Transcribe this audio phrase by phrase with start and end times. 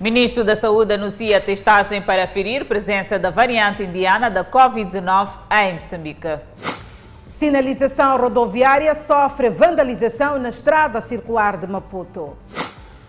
[0.00, 5.28] Ministro da Saúde anuncia testagem para ferir presença da variante indiana da Covid-19
[5.62, 6.38] em Moçambique.
[7.28, 12.34] Sinalização rodoviária sofre vandalização na estrada circular de Maputo.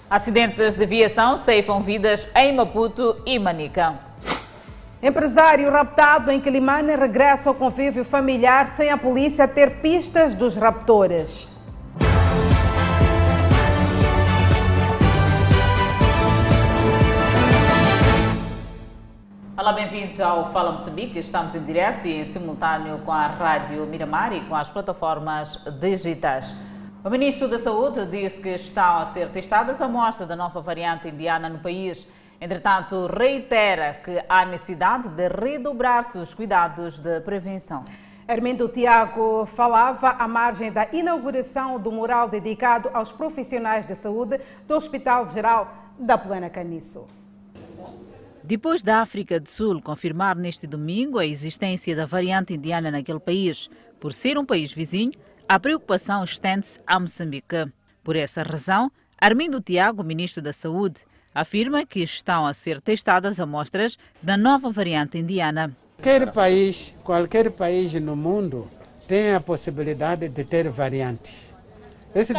[0.10, 3.98] Acidentes de viação ceifam vidas em Maputo e Manica.
[5.02, 11.51] Empresário raptado em Quilimane regressa ao convívio familiar sem a polícia ter pistas dos raptores.
[19.62, 21.20] Olá, bem-vindo ao Fala Moçambique.
[21.20, 26.52] Estamos em direto e em simultâneo com a Rádio Miramar e com as plataformas digitais.
[27.06, 31.48] O Ministro da Saúde disse que estão a ser testadas amostras da nova variante indiana
[31.48, 32.08] no país.
[32.42, 37.86] Entretanto, reitera que há necessidade de redobrar-se os cuidados de prevenção.
[38.28, 44.74] Armindo Tiago falava à margem da inauguração do mural dedicado aos profissionais de saúde do
[44.74, 47.21] Hospital Geral da Plana Caniço.
[48.44, 53.70] Depois da África do Sul confirmar neste domingo a existência da variante indiana naquele país,
[54.00, 55.14] por ser um país vizinho,
[55.48, 57.72] a preocupação estende-se a Moçambique.
[58.04, 61.04] Por essa razão, Armindo Tiago, ministro da Saúde,
[61.36, 65.76] afirma que estão a ser testadas amostras da nova variante indiana.
[65.98, 68.68] Qualquer país, qualquer país no mundo
[69.08, 71.36] tem a possibilidade de ter variantes.
[72.14, 72.34] Essa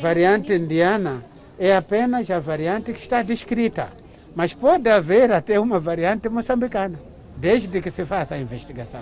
[0.00, 1.24] variante indiana
[1.58, 3.88] é apenas a variante que está descrita.
[4.38, 6.96] Mas pode haver até uma variante moçambicana,
[7.36, 9.00] desde que se faça a investigação.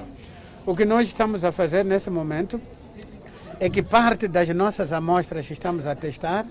[0.64, 2.58] O que nós estamos a fazer nesse momento
[3.60, 6.46] é que parte das nossas amostras que estamos a testar,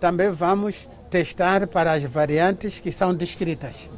[0.00, 3.90] também vamos testar para as variantes que são descritas.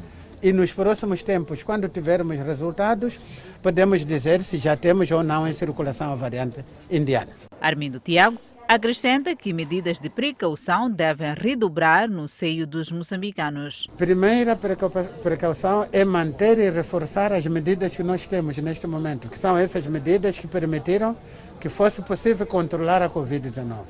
[0.42, 3.14] E nos próximos tempos, quando tivermos resultados,
[3.62, 7.30] podemos dizer se já temos ou não em circulação a variante indiana.
[7.60, 8.40] Armindo Tiago
[8.74, 13.86] acrescenta que medidas de precaução devem redobrar no seio dos moçambicanos.
[13.98, 19.58] Primeira precaução é manter e reforçar as medidas que nós temos neste momento, que são
[19.58, 21.14] essas medidas que permitiram
[21.60, 23.84] que fosse possível controlar a Covid-19.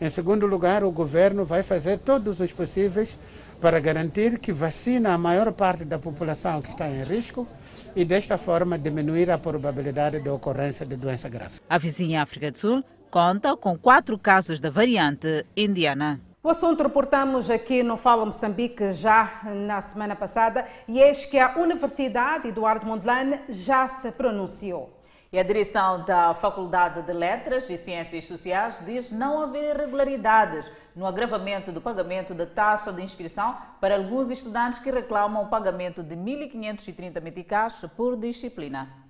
[0.00, 3.16] Em segundo lugar, o governo vai fazer todos os possíveis
[3.60, 7.46] para garantir que vacina a maior parte da população que está em risco
[7.94, 11.54] e desta forma diminuir a probabilidade de ocorrência de doença grave.
[11.68, 16.20] A vizinha África do Sul conta com quatro casos da variante indiana.
[16.42, 21.58] O assunto reportamos aqui no Fala Moçambique já na semana passada e eis que a
[21.58, 24.98] Universidade Eduardo Mondlane já se pronunciou.
[25.30, 31.06] E a direção da Faculdade de Letras e Ciências Sociais diz não haver irregularidades no
[31.06, 36.16] agravamento do pagamento da taxa de inscrição para alguns estudantes que reclamam o pagamento de
[36.16, 39.07] 1.530 meticais por disciplina.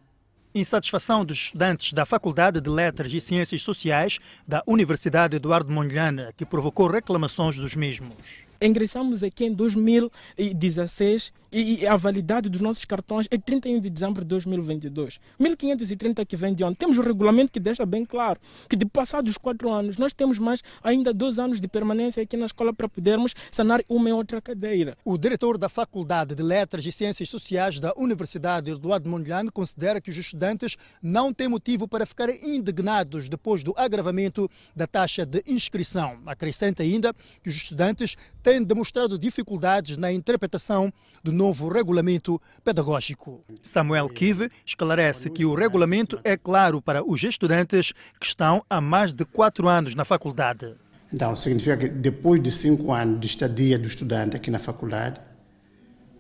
[0.55, 6.47] Insatisfação dos estudantes da Faculdade de Letras e Ciências Sociais da Universidade Eduardo Mondlane, que
[6.47, 8.48] provocou reclamações dos mesmos.
[8.61, 14.29] Ingressamos aqui em 2016 e a validade dos nossos cartões é 31 de dezembro de
[14.29, 15.21] 2022.
[15.39, 16.77] 1530 que vem de onde?
[16.77, 20.63] Temos o regulamento que deixa bem claro que de passados quatro anos nós temos mais
[20.83, 24.97] ainda dois anos de permanência aqui na escola para podermos sanar uma e outra cadeira.
[25.05, 30.11] O diretor da Faculdade de Letras e Ciências Sociais da Universidade Eduardo Mondlane considera que
[30.11, 36.19] os estudantes não têm motivo para ficarem indignados depois do agravamento da taxa de inscrição.
[36.27, 38.17] Acrescenta ainda que os estudantes
[38.49, 40.91] têm demonstrado dificuldades na interpretação
[41.23, 43.43] do novo regulamento pedagógico.
[43.63, 49.13] Samuel Kive esclarece que o regulamento é claro para os estudantes que estão há mais
[49.13, 50.75] de quatro anos na faculdade.
[51.13, 55.21] Então, significa que depois de cinco anos de estadia do estudante aqui na faculdade,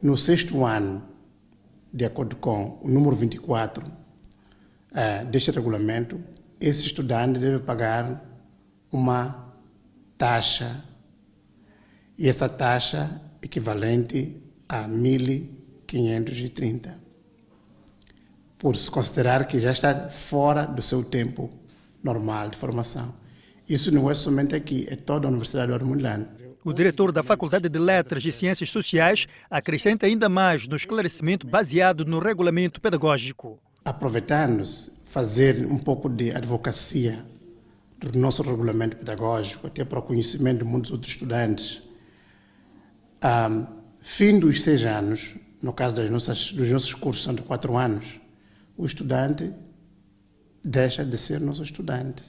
[0.02, 1.02] no sexto ano,
[1.90, 6.20] de acordo com o número 24 uh, deste regulamento,
[6.60, 8.22] esse estudante deve pagar
[8.92, 9.50] uma
[10.18, 10.84] taxa,
[12.18, 16.98] e essa taxa equivalente a 1530,
[18.58, 21.48] por se considerar que já está fora do seu tempo
[22.02, 23.14] normal de formação.
[23.68, 26.26] Isso não é somente aqui, é toda a Universidade do Armulano.
[26.64, 32.04] O diretor da Faculdade de Letras e Ciências Sociais acrescenta ainda mais no esclarecimento baseado
[32.04, 33.60] no regulamento pedagógico.
[33.84, 37.24] Aproveitando-se, fazer um pouco de advocacia
[37.98, 41.87] do nosso regulamento pedagógico, até para o conhecimento de muitos outros estudantes.
[43.22, 43.78] Um,
[44.10, 48.04] Fim dos seis anos, no caso das nossas, dos nossos cursos são de quatro anos,
[48.74, 49.52] o estudante
[50.64, 52.22] deixa de ser nosso estudante.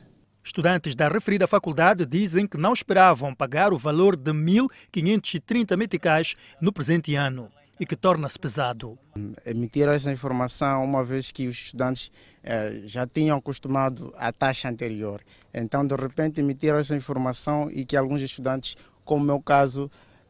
[0.44, 6.74] Estudantes da referida faculdade dizem que não esperavam pagar o valor de 1.530 meticais no
[6.74, 7.50] presente ano
[7.80, 9.00] e que torna-se pesado.
[9.46, 12.12] Emitiram essa informação uma vez que os estudantes
[12.44, 15.22] eh, já tinham acostumado à taxa anterior.
[15.54, 18.76] Então, de repente, emitiram essa informação e que alguns estudantes,
[19.06, 19.90] como é o meu caso,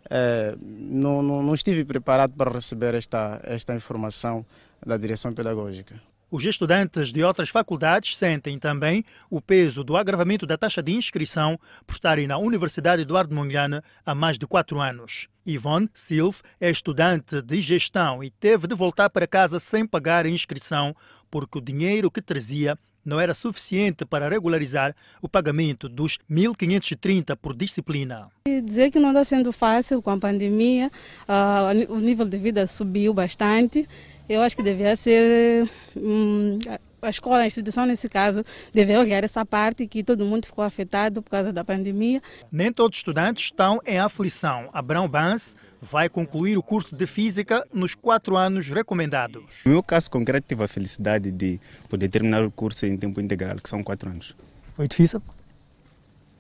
[0.10, 4.46] eh, não, não, não estive preparado para receber esta, esta informação
[4.86, 6.02] da direção pedagógica.
[6.32, 11.60] Os estudantes de outras faculdades sentem também o peso do agravamento da taxa de inscrição
[11.88, 15.28] por estarem na Universidade Eduardo Mondlane há mais de quatro anos.
[15.48, 20.30] Yvonne Silve é estudante de gestão e teve de voltar para casa sem pagar a
[20.30, 20.96] inscrição
[21.32, 27.56] porque o dinheiro que trazia não era suficiente para regularizar o pagamento dos 1.530 por
[27.56, 28.28] disciplina.
[28.66, 30.92] Dizer que não está sendo fácil com a pandemia,
[31.28, 33.88] uh, o nível de vida subiu bastante
[34.30, 35.68] eu acho que devia ser
[35.98, 36.60] hum,
[37.02, 38.44] a escola, a instituição nesse caso,
[38.74, 42.22] deve olhar essa parte que todo mundo ficou afetado por causa da pandemia.
[42.52, 44.70] Nem todos os estudantes estão em aflição.
[44.74, 49.44] Abrão Bans vai concluir o curso de Física nos quatro anos recomendados.
[49.66, 53.56] No meu caso concreto, tive a felicidade de poder terminar o curso em tempo integral,
[53.56, 54.36] que são quatro anos.
[54.76, 55.22] Foi difícil?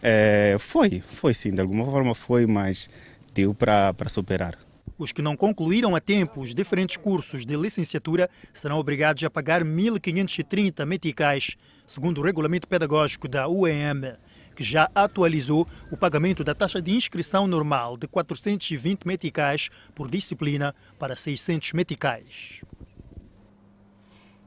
[0.01, 2.89] É, foi, foi sim, de alguma forma foi, mas
[3.33, 4.57] deu para superar.
[4.99, 9.63] Os que não concluíram a tempo os diferentes cursos de licenciatura serão obrigados a pagar
[9.63, 11.55] 1.530 meticais,
[11.87, 14.17] segundo o regulamento pedagógico da UEM,
[14.53, 20.75] que já atualizou o pagamento da taxa de inscrição normal de 420 meticais por disciplina
[20.99, 22.61] para 600 meticais.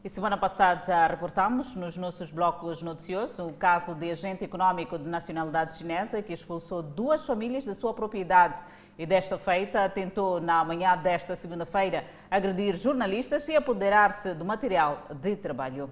[0.05, 5.79] E semana passada reportamos nos nossos blocos noticiosos o caso de agente econômico de nacionalidade
[5.79, 8.61] chinesa que expulsou duas famílias da sua propriedade
[9.03, 15.35] e desta feita tentou, na manhã desta segunda-feira, agredir jornalistas e apoderar-se do material de
[15.35, 15.91] trabalho.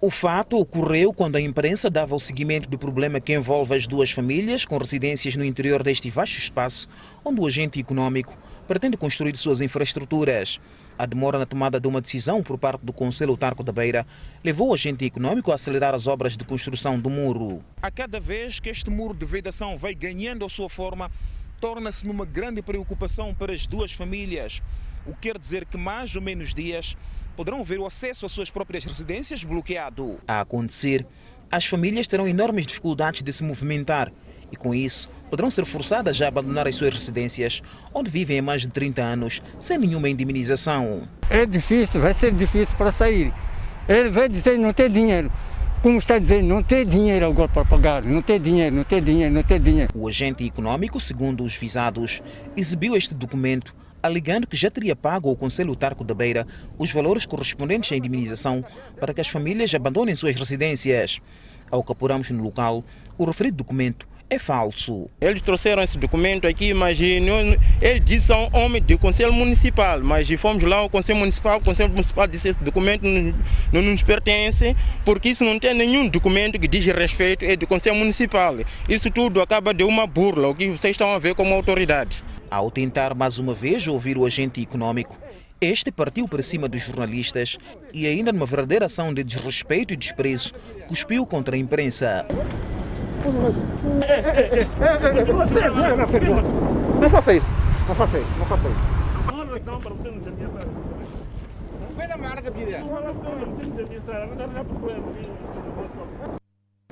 [0.00, 4.10] O fato ocorreu quando a imprensa dava o seguimento do problema que envolve as duas
[4.10, 6.88] famílias com residências no interior deste vasto espaço,
[7.24, 8.36] onde o agente econômico
[8.66, 10.60] pretende construir suas infraestruturas.
[10.98, 14.04] A demora na tomada de uma decisão por parte do Conselho Tarco da Beira
[14.42, 17.62] levou o agente econômico a acelerar as obras de construção do muro.
[17.80, 21.08] A cada vez que este muro de vedação vai ganhando a sua forma,
[21.62, 24.60] torna-se numa grande preocupação para as duas famílias.
[25.06, 26.96] O que quer dizer que mais ou menos dias
[27.36, 30.18] poderão ver o acesso às suas próprias residências bloqueado.
[30.26, 31.06] A acontecer,
[31.48, 34.12] as famílias terão enormes dificuldades de se movimentar
[34.50, 37.62] e, com isso, poderão ser forçadas a abandonar as suas residências,
[37.94, 41.08] onde vivem há mais de 30 anos, sem nenhuma indemnização.
[41.30, 43.32] É difícil, vai ser difícil para sair.
[43.88, 45.30] Ele vai dizer que não tem dinheiro
[45.82, 49.34] como está dizendo, não tem dinheiro agora para pagar, não tem dinheiro, não tem dinheiro,
[49.34, 49.90] não tem dinheiro.
[49.96, 52.22] O agente econômico, segundo os visados,
[52.56, 56.46] exibiu este documento alegando que já teria pago ao Conselho Tarco da Beira
[56.78, 58.64] os valores correspondentes à indemnização
[59.00, 61.20] para que as famílias abandonem suas residências.
[61.68, 62.84] Ao que apuramos no local,
[63.18, 65.10] o referido documento é falso.
[65.20, 67.24] Eles trouxeram esse documento aqui, mas eles
[68.02, 71.90] dizem que são homens do Conselho Municipal, mas fomos lá ao Conselho Municipal, o Conselho
[71.90, 73.34] Municipal disse esse documento não,
[73.72, 74.74] não nos pertence,
[75.04, 78.56] porque isso não tem nenhum documento que diz respeito é do Conselho Municipal.
[78.88, 82.24] Isso tudo acaba de uma burla, o que vocês estão a ver como autoridade.
[82.50, 85.18] Ao tentar mais uma vez ouvir o agente econômico,
[85.60, 87.58] este partiu para cima dos jornalistas
[87.92, 90.52] e, ainda numa verdadeira ação de desrespeito e desprezo,
[90.88, 92.26] cuspiu contra a imprensa.
[97.00, 97.54] Não faça isso,
[97.88, 99.02] não faça isso, não faça isso.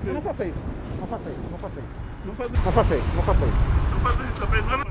[0.03, 0.59] Não faça isso,
[0.99, 1.87] não faça isso, não faça isso.
[2.65, 3.55] Não faça isso, não faça isso.
[3.91, 4.90] Não faça isso também,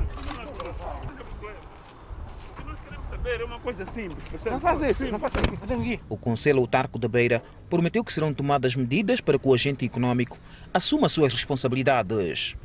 [3.25, 4.43] é uma coisa simples.
[4.45, 6.03] Não faz isso, não faz isso.
[6.09, 10.37] O Conselho Autarco da Beira prometeu que serão tomadas medidas para que o agente econômico
[10.73, 12.55] assuma suas responsabilidades.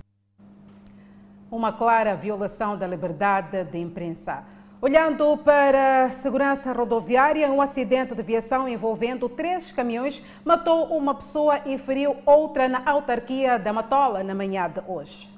[1.50, 4.44] Uma clara violação da liberdade de imprensa.
[4.80, 11.60] Olhando para a segurança rodoviária, um acidente de viação envolvendo três caminhões matou uma pessoa
[11.64, 15.35] e feriu outra na autarquia da Matola na manhã de hoje.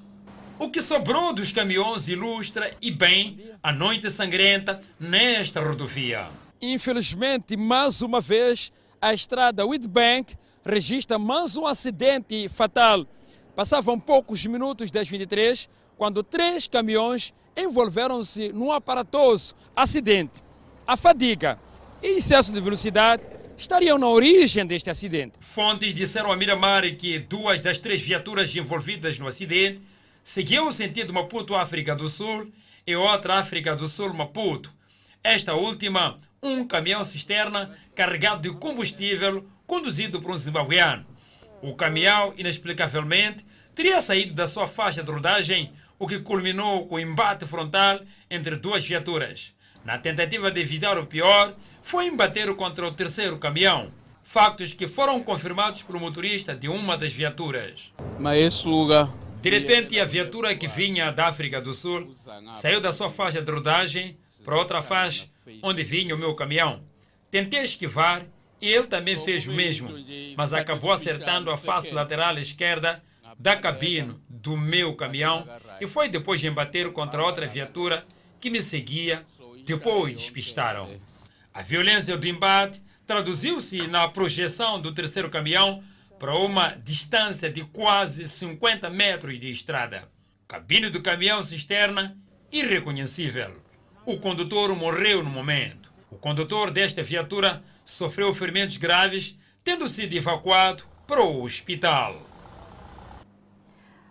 [0.60, 6.26] O que sobrou dos caminhões ilustra e bem a noite sangrenta nesta rodovia.
[6.60, 10.34] Infelizmente, mais uma vez, a estrada Whitbank
[10.64, 13.06] registra mais um acidente fatal.
[13.54, 20.42] Passavam poucos minutos das 23 quando três caminhões envolveram-se num aparatoso acidente.
[20.84, 21.56] A fadiga
[22.02, 23.22] e excesso de velocidade
[23.56, 25.34] estariam na origem deste acidente.
[25.38, 29.80] Fontes disseram a Miramar que duas das três viaturas envolvidas no acidente
[30.22, 32.52] seguiu o sentido Maputo-África do Sul
[32.86, 34.72] e outra África do Sul-Maputo.
[35.22, 41.04] Esta última, um caminhão cisterna carregado de combustível conduzido por um zimbabueano.
[41.60, 43.44] O caminhão, inexplicavelmente,
[43.74, 48.56] teria saído da sua faixa de rodagem, o que culminou com o embate frontal entre
[48.56, 49.54] duas viaturas.
[49.84, 53.90] Na tentativa de evitar o pior, foi embater contra o terceiro caminhão.
[54.22, 57.92] Factos que foram confirmados pelo motorista de uma das viaturas.
[58.18, 62.14] Mas suga De repente, a viatura que vinha da África do Sul
[62.54, 65.28] saiu da sua faixa de rodagem para outra faixa
[65.62, 66.82] onde vinha o meu caminhão.
[67.30, 68.24] Tentei esquivar
[68.60, 69.90] e ele também fez o mesmo,
[70.36, 73.02] mas acabou acertando a face lateral esquerda
[73.38, 75.46] da cabine do meu caminhão
[75.80, 78.04] e foi depois de embater contra outra viatura
[78.40, 79.24] que me seguia.
[79.64, 80.90] Depois despistaram.
[81.52, 85.82] A violência do embate traduziu-se na projeção do terceiro caminhão
[86.18, 90.08] para uma distância de quase 50 metros de estrada.
[90.46, 92.16] Cabine do caminhão cisterna
[92.50, 93.56] irreconhecível.
[94.04, 95.92] O condutor morreu no momento.
[96.10, 102.22] O condutor desta viatura sofreu ferimentos graves, tendo sido evacuado para o hospital.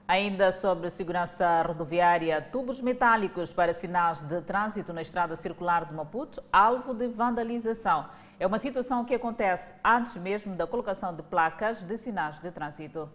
[0.08, 6.42] Ainda sobre segurança rodoviária, tubos metálicos para sinais de trânsito na estrada circular de Maputo,
[6.54, 8.08] alvo de vandalização.
[8.40, 13.10] É uma situação que acontece antes mesmo da colocação de placas de sinais de trânsito.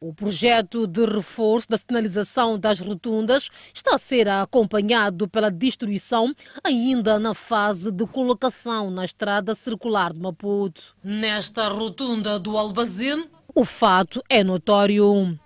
[0.00, 7.18] O projeto de reforço da sinalização das rotundas está a ser acompanhado pela destruição ainda
[7.18, 10.94] na fase de colocação na estrada circular de Maputo.
[11.02, 15.38] Nesta rotunda do Albazine, o fato é notório.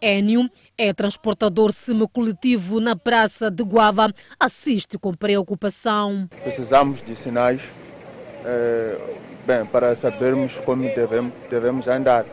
[0.00, 0.48] Enio
[0.78, 6.28] é transportador semicoletivo na Praça de Guava, assiste com preocupação.
[6.42, 7.62] Precisamos de sinais
[8.44, 8.98] é,
[9.46, 12.24] bem, para sabermos como devemos, devemos andar.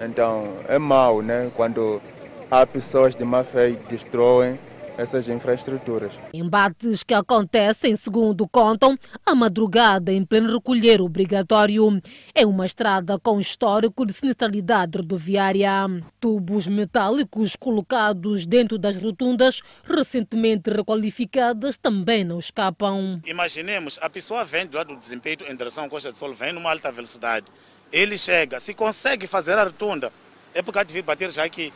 [0.00, 2.02] Então é mau né, quando
[2.50, 4.58] há pessoas de má fé e destroem
[4.96, 6.12] essas infraestruturas.
[6.32, 12.00] Embates que acontecem, segundo contam, a madrugada em pleno recolher obrigatório.
[12.34, 15.70] É uma estrada com histórico de sinistralidade rodoviária.
[16.18, 23.20] Tubos metálicos colocados dentro das rotundas, recentemente requalificadas, também não escapam.
[23.26, 26.52] Imaginemos, a pessoa vem do lado do desempenho em direção à Costa do Sol, vem
[26.52, 27.46] numa alta velocidade.
[27.92, 30.12] Ele chega, se consegue fazer a rotunda,
[30.54, 31.72] é porque há de vir bater já aqui.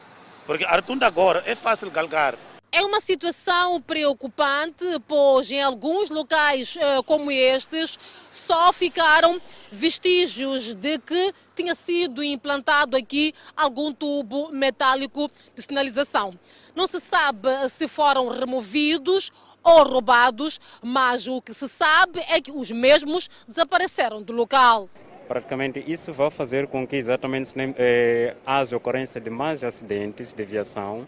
[0.46, 2.34] Porque a rotunda agora é fácil galgar.
[2.72, 7.98] É uma situação preocupante, pois em alguns locais eh, como estes
[8.30, 9.40] só ficaram
[9.72, 16.32] vestígios de que tinha sido implantado aqui algum tubo metálico de sinalização.
[16.72, 19.32] Não se sabe se foram removidos
[19.64, 24.88] ou roubados, mas o que se sabe é que os mesmos desapareceram do local.
[25.26, 31.06] Praticamente isso vai fazer com que exatamente eh, haja ocorrência de mais acidentes de viação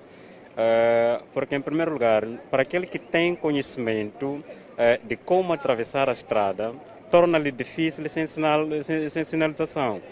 [0.52, 4.44] Uh, porque, em primeiro lugar, para aquele que tem conhecimento uh,
[5.06, 6.74] de como atravessar a estrada,
[7.10, 10.02] torna-lhe difícil sem, sinal, sem, sem sinalização.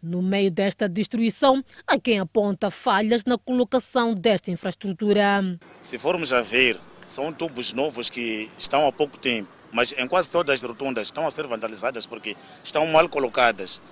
[0.00, 5.58] No meio desta destruição, há quem aponta falhas na colocação desta infraestrutura.
[5.80, 10.30] Se formos a ver, são tubos novos que estão há pouco tempo, mas em quase
[10.30, 13.82] todas as rotundas estão a ser vandalizadas porque estão mal colocadas.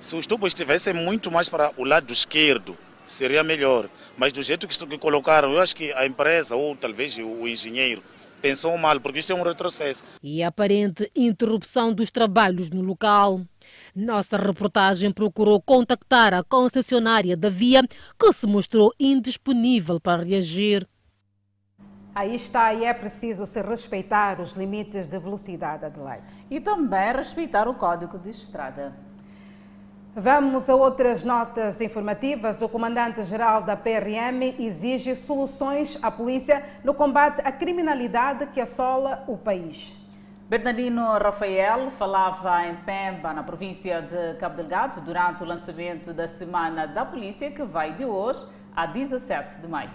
[0.00, 3.88] Se os tubos estivessem muito mais para o lado esquerdo, seria melhor.
[4.16, 8.02] Mas do jeito que colocaram, eu acho que a empresa ou talvez o engenheiro
[8.40, 10.04] pensou mal, porque isto é um retrocesso.
[10.20, 13.40] E a aparente interrupção dos trabalhos no local.
[13.94, 17.82] Nossa reportagem procurou contactar a concessionária da via,
[18.18, 20.86] que se mostrou indisponível para reagir.
[22.14, 26.26] Aí está, e é preciso se respeitar os limites de velocidade, Adelaide.
[26.50, 28.92] E também respeitar o código de estrada.
[30.14, 32.60] Vamos a outras notas informativas.
[32.60, 39.38] O comandante-geral da PRM exige soluções à polícia no combate à criminalidade que assola o
[39.38, 39.96] país.
[40.50, 46.86] Bernardino Rafael falava em Pemba, na província de Cabo Delgado, durante o lançamento da Semana
[46.86, 48.44] da Polícia, que vai de hoje
[48.76, 49.88] a 17 de maio.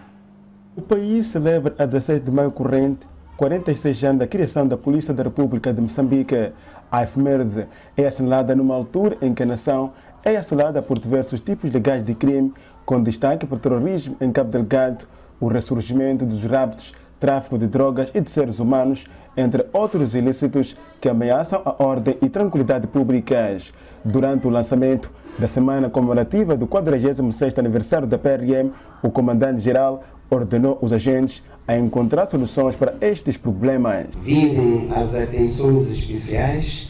[0.75, 3.05] O país celebra a 17 de maio corrente
[3.37, 6.51] 46 anos da criação da Polícia da República de Moçambique.
[6.91, 9.93] A efeméride é assinalada numa altura em que a nação
[10.27, 12.53] é assolada por diversos tipos de gás de crime,
[12.85, 15.05] com destaque para o terrorismo em Cabo Delgado,
[15.39, 19.05] o ressurgimento dos raptos, tráfico de drogas e de seres humanos,
[19.37, 23.71] entre outros ilícitos que ameaçam a ordem e tranquilidade públicas.
[24.03, 30.91] Durante o lançamento da semana comemorativa do 46º aniversário da PRM, o comandante-geral ordenou os
[30.91, 34.07] agentes a encontrar soluções para estes problemas.
[34.21, 36.89] Virem as atenções especiais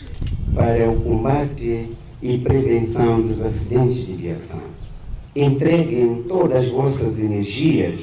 [0.56, 4.62] para o combate e prevenção dos acidentes de viação.
[5.36, 8.00] Entreguem todas as vossas energias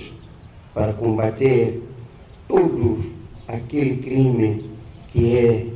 [0.73, 1.83] para combater
[2.47, 3.01] todo
[3.49, 4.65] aquele crime
[5.13, 5.67] que é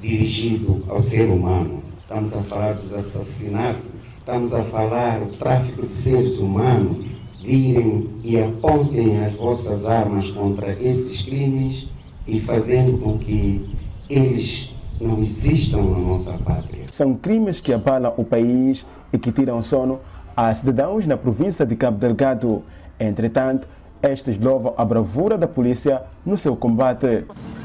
[0.00, 1.82] dirigido ao ser humano.
[2.00, 3.84] Estamos a falar dos assassinatos,
[4.18, 7.04] estamos a falar do tráfico de seres humanos.
[7.42, 11.86] Virem e apontem as vossas armas contra esses crimes
[12.26, 13.64] e fazendo com que
[14.10, 16.86] eles não existam na nossa pátria.
[16.90, 20.00] São crimes que abalam o país e que tiram sono
[20.36, 22.62] a cidadãos na província de Cabo Delgado.
[22.98, 23.68] Entretanto,
[24.02, 27.24] estes louvam a bravura da polícia no seu combate.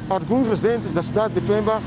[0.10, 1.82] Alguns residentes da cidade de Pemba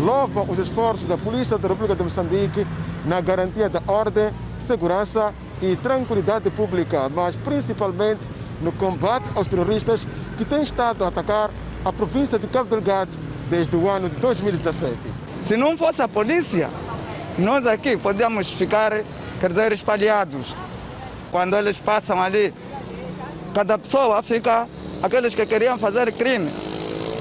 [0.00, 2.66] louvam os esforços da Polícia da República de Moçambique
[3.06, 4.30] na garantia da ordem,
[4.66, 8.20] segurança e tranquilidade pública, mas principalmente
[8.62, 11.50] no combate aos terroristas que têm estado a atacar
[11.84, 13.10] a província de Cabo Delgado
[13.50, 14.96] desde o ano de 2017.
[15.38, 16.70] Se não fosse a polícia,
[17.36, 19.02] nós aqui podíamos ficar,
[19.40, 20.54] quer dizer, espalhados.
[21.32, 22.54] Quando eles passam ali,
[23.52, 24.68] cada pessoa fica,
[25.02, 26.50] aqueles que queriam fazer crime,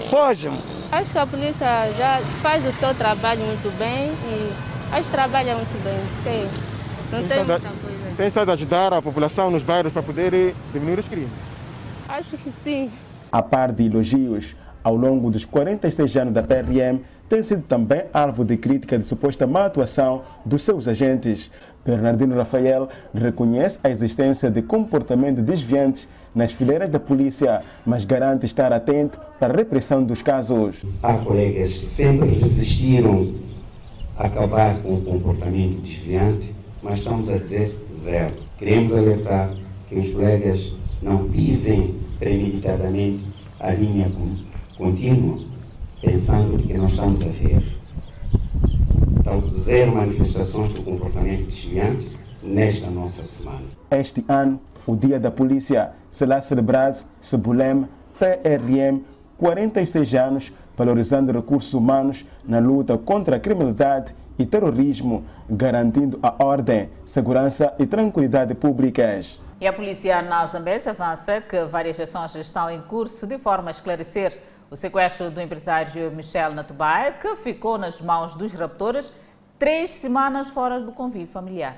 [0.09, 0.57] fogem.
[0.91, 1.67] Acho que a polícia
[1.97, 4.53] já faz o seu trabalho muito bem e
[4.91, 5.99] acho que trabalha muito bem.
[6.23, 6.49] Sim.
[7.11, 8.15] Não tem, muita coisa.
[8.17, 11.29] Tem estado a ajudar a população nos bairros para poder diminuir os crimes?
[12.07, 12.91] Acho que sim.
[13.31, 18.43] A par de elogios, ao longo dos 46 anos da PRM, tem sido também alvo
[18.43, 21.51] de crítica de suposta má atuação dos seus agentes.
[21.85, 28.71] Bernardino Rafael reconhece a existência de comportamento desviantes nas fileiras da polícia, mas garante estar
[28.73, 30.85] atento para a repressão dos casos.
[31.01, 33.33] Há colegas que sempre resistiram
[34.17, 38.33] a acabar com o comportamento desviante, mas estamos a dizer zero.
[38.57, 39.53] Queremos alertar
[39.87, 43.23] que os colegas não pisem premeditadamente
[43.59, 44.09] a linha
[44.79, 45.37] contínua,
[46.01, 47.77] pensando que nós estamos a ver.
[49.19, 53.65] Então, zero manifestações do comportamento desviante nesta nossa semana.
[53.91, 59.01] Este ano, o Dia da Polícia será celebrado sob o lema PRM
[59.37, 66.89] 46 anos, valorizando recursos humanos na luta contra a criminalidade e terrorismo, garantindo a ordem,
[67.03, 69.41] segurança e tranquilidade públicas.
[69.59, 73.71] E a polícia na Zambésia avança que várias ações estão em curso de forma a
[73.71, 74.39] esclarecer
[74.71, 79.11] o sequestro do empresário Michel Natubaia, que ficou nas mãos dos raptores
[79.57, 81.77] três semanas fora do convívio familiar.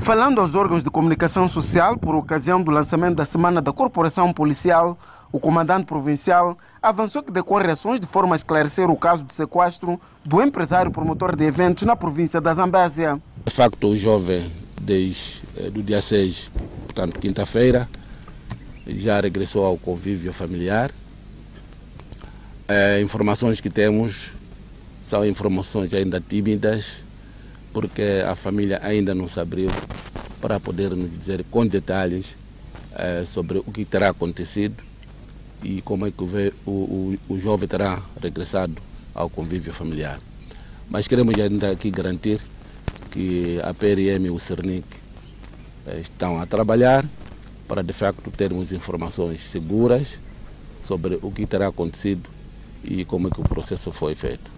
[0.00, 4.96] Falando aos órgãos de comunicação social por ocasião do lançamento da Semana da Corporação Policial,
[5.30, 10.00] o comandante provincial avançou que decorre ações de forma a esclarecer o caso de sequestro
[10.24, 13.20] do empresário promotor de eventos na província da Zambésia.
[13.44, 14.50] De facto, o jovem,
[14.80, 15.42] desde
[15.76, 16.50] o dia 6,
[16.84, 17.88] portanto, quinta-feira,
[18.86, 20.90] já regressou ao convívio familiar.
[22.66, 24.30] É, informações que temos
[25.02, 26.96] são informações ainda tímidas,
[27.74, 29.68] porque a família ainda não se abriu
[30.40, 32.34] para poder nos dizer com detalhes
[32.94, 34.82] é, sobre o que terá acontecido
[35.62, 38.76] e como é que o, o, o jovem terá regressado
[39.14, 40.18] ao convívio familiar.
[40.88, 42.40] Mas queremos ainda aqui garantir
[43.10, 44.86] que a PRM e o CERNIC
[46.00, 47.04] estão a trabalhar
[47.68, 50.18] para de facto termos informações seguras
[50.82, 52.33] sobre o que terá acontecido
[52.84, 54.50] e como é que o processo foi feito.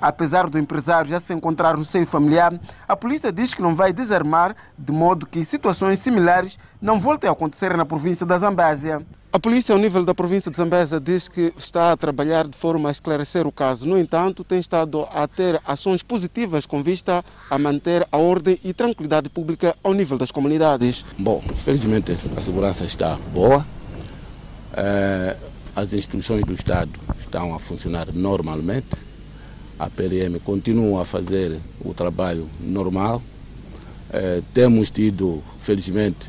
[0.00, 3.92] Apesar do empresário já se encontrar no seio familiar, a polícia diz que não vai
[3.92, 9.02] desarmar, de modo que situações similares não voltem a acontecer na província da Zambésia.
[9.32, 12.88] A polícia, ao nível da província de Zambésia, diz que está a trabalhar de forma
[12.88, 13.86] a esclarecer o caso.
[13.86, 18.72] No entanto, tem estado a ter ações positivas com vista a manter a ordem e
[18.72, 21.04] tranquilidade pública ao nível das comunidades.
[21.16, 23.64] Bom, felizmente a segurança está boa.
[25.80, 28.98] As instituições do Estado estão a funcionar normalmente
[29.78, 33.22] a PRM continua a fazer o trabalho normal.
[34.12, 36.28] Eh, temos tido, felizmente,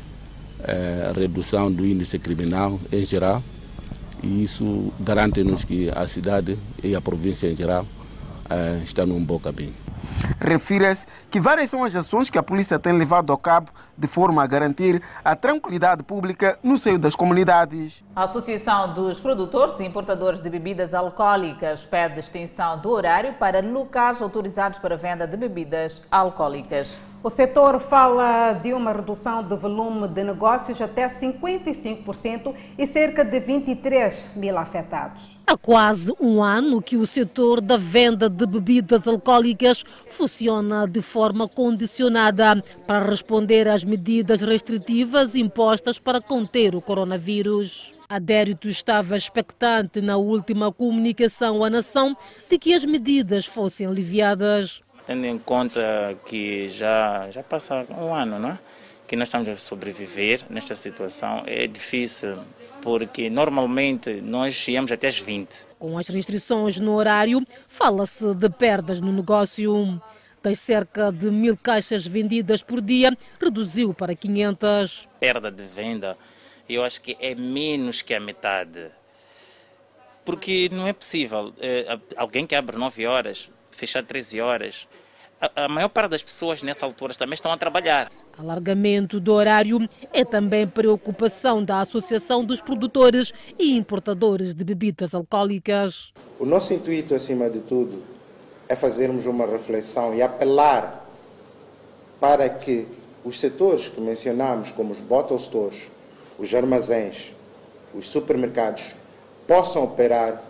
[0.60, 3.42] eh, redução do índice criminal em geral
[4.22, 7.86] e isso garante-nos que a cidade e a província em geral
[8.48, 9.74] eh, estão num bom caminho.
[10.40, 14.42] Refira-se que várias são as ações que a polícia tem levado a cabo de forma
[14.42, 18.04] a garantir a tranquilidade pública no seio das comunidades.
[18.14, 24.20] A Associação dos Produtores e Importadores de Bebidas Alcoólicas pede extensão do horário para locais
[24.20, 27.00] autorizados para venda de bebidas alcoólicas.
[27.24, 33.38] O setor fala de uma redução do volume de negócios até 55% e cerca de
[33.38, 35.38] 23 mil afetados.
[35.46, 39.84] Há quase um ano que o setor da venda de bebidas alcoólicas
[40.22, 47.92] funciona de forma condicionada para responder às medidas restritivas impostas para conter o coronavírus.
[48.08, 52.16] Adérito estava expectante na última comunicação à nação
[52.48, 58.38] de que as medidas fossem aliviadas tendo em conta que já, já passa um ano,
[58.38, 58.58] não é?
[59.08, 62.38] que nós estamos a sobreviver nesta situação, é difícil,
[62.82, 65.66] porque normalmente nós íamos até às 20.
[65.78, 70.00] Com as restrições no horário, fala-se de perdas no negócio.
[70.42, 75.08] Das cerca de mil caixas vendidas por dia, reduziu para 500.
[75.20, 76.18] Perda de venda,
[76.68, 78.90] eu acho que é menos que a metade.
[80.24, 81.54] Porque não é possível.
[81.60, 83.48] É, alguém que abre 9 horas
[83.82, 84.88] fechar 13 horas.
[85.40, 88.12] A, a, maior parte das pessoas nessa altura também estão a trabalhar.
[88.38, 96.12] Alargamento do horário é também preocupação da Associação dos Produtores e Importadores de Bebidas Alcoólicas.
[96.38, 98.02] O nosso intuito, acima de tudo,
[98.68, 101.06] é fazermos uma reflexão e apelar
[102.18, 102.86] para que
[103.24, 105.90] os setores que mencionamos, como os bottle stores,
[106.38, 107.34] os armazéns,
[107.94, 108.96] os supermercados,
[109.46, 110.42] possam operar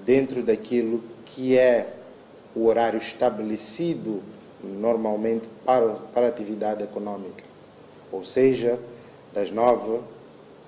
[0.00, 1.94] dentro daquilo que é
[2.54, 4.22] o horário estabelecido
[4.62, 7.44] normalmente para, para atividade econômica,
[8.12, 8.78] ou seja,
[9.32, 10.00] das 9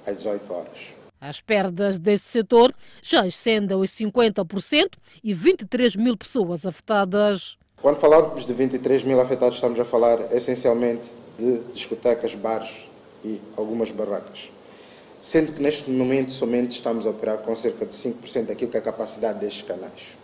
[0.07, 0.95] às 18 horas.
[1.21, 7.57] As perdas desse setor já ascendem aos 50% e 23 mil pessoas afetadas.
[7.81, 12.89] Quando falamos de 23 mil afetados, estamos a falar essencialmente de discotecas, bares
[13.25, 14.51] e algumas barracas.
[15.21, 18.81] Sendo que neste momento somente estamos a operar com cerca de 5% daquilo que é
[18.81, 20.17] a capacidade destes canais.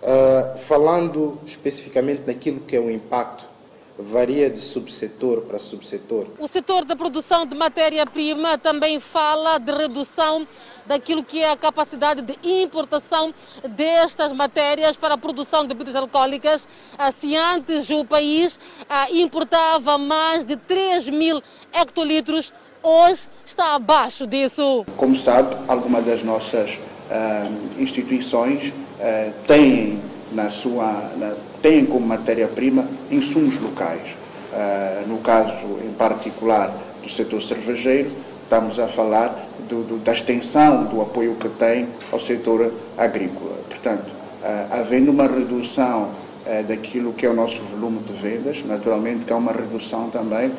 [0.00, 3.46] Uh, falando especificamente naquilo que é o impacto,
[3.98, 6.26] varia de subsetor para subsetor.
[6.38, 10.46] O setor da produção de matéria-prima também fala de redução
[10.86, 13.34] daquilo que é a capacidade de importação
[13.68, 16.68] destas matérias para a produção de bebidas alcoólicas.
[16.96, 18.58] Ah, se antes o país
[18.88, 24.86] ah, importava mais de 3 mil hectolitros, hoje está abaixo disso.
[24.96, 26.78] Como sabe, algumas das nossas
[27.78, 29.98] instituições uh, têm
[30.32, 34.16] na sua na, têm como matéria-prima insumos locais.
[34.52, 38.10] Uh, no caso em particular do setor cervejeiro,
[38.42, 39.34] estamos a falar
[39.68, 43.56] do, do, da extensão do apoio que tem ao setor agrícola.
[43.68, 44.06] Portanto,
[44.70, 46.08] havendo uma redução
[46.66, 50.50] daquilo que é o nosso volume de vendas, naturalmente que há uma redução também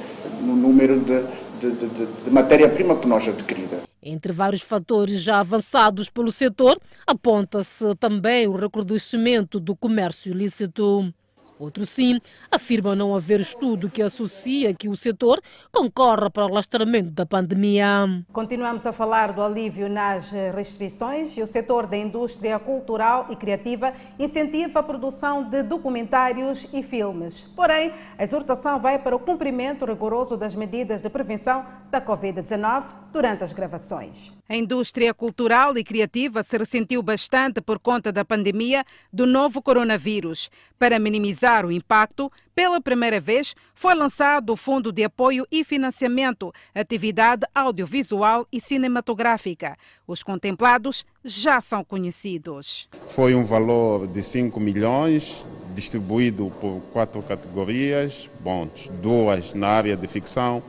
[0.41, 1.23] no número de,
[1.59, 3.88] de, de, de matéria-prima por nós adquirida.
[4.01, 11.13] Entre vários fatores já avançados pelo setor, aponta-se também o recrudescimento do comércio ilícito.
[11.60, 15.41] Outro sim afirma não haver estudo que associa que o setor
[15.74, 17.86] concorra para o alastramento da pandemia.
[18.32, 23.93] Continuamos a falar do alívio nas restrições e o setor da indústria cultural e criativa
[24.17, 27.41] incentiva a produção de documentários e filmes.
[27.58, 33.43] Porém, a exortação vai para o cumprimento rigoroso das medidas de prevenção da Covid-19 durante
[33.43, 34.32] as gravações.
[34.48, 40.50] A indústria cultural e criativa se ressentiu bastante por conta da pandemia do novo coronavírus.
[40.78, 46.53] Para minimizar o impacto, pela primeira vez foi lançado o Fundo de Apoio e Financiamento
[46.75, 49.75] Atividade Audiovisual e Cinematográfica.
[50.05, 52.88] Os contemplados já são conhecidos.
[53.15, 58.69] Foi um valor de 5 milhões, distribuído por quatro categorias, bom,
[59.01, 60.62] duas na área de ficção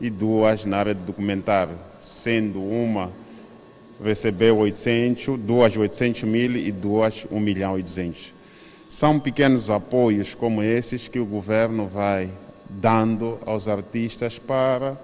[0.00, 3.12] e duas na área de documentário, sendo uma
[4.02, 8.33] recebeu 800, duas 800 mil e duas 1 milhão e 200.
[8.94, 12.30] São pequenos apoios como esses que o governo vai
[12.70, 14.96] dando aos artistas para,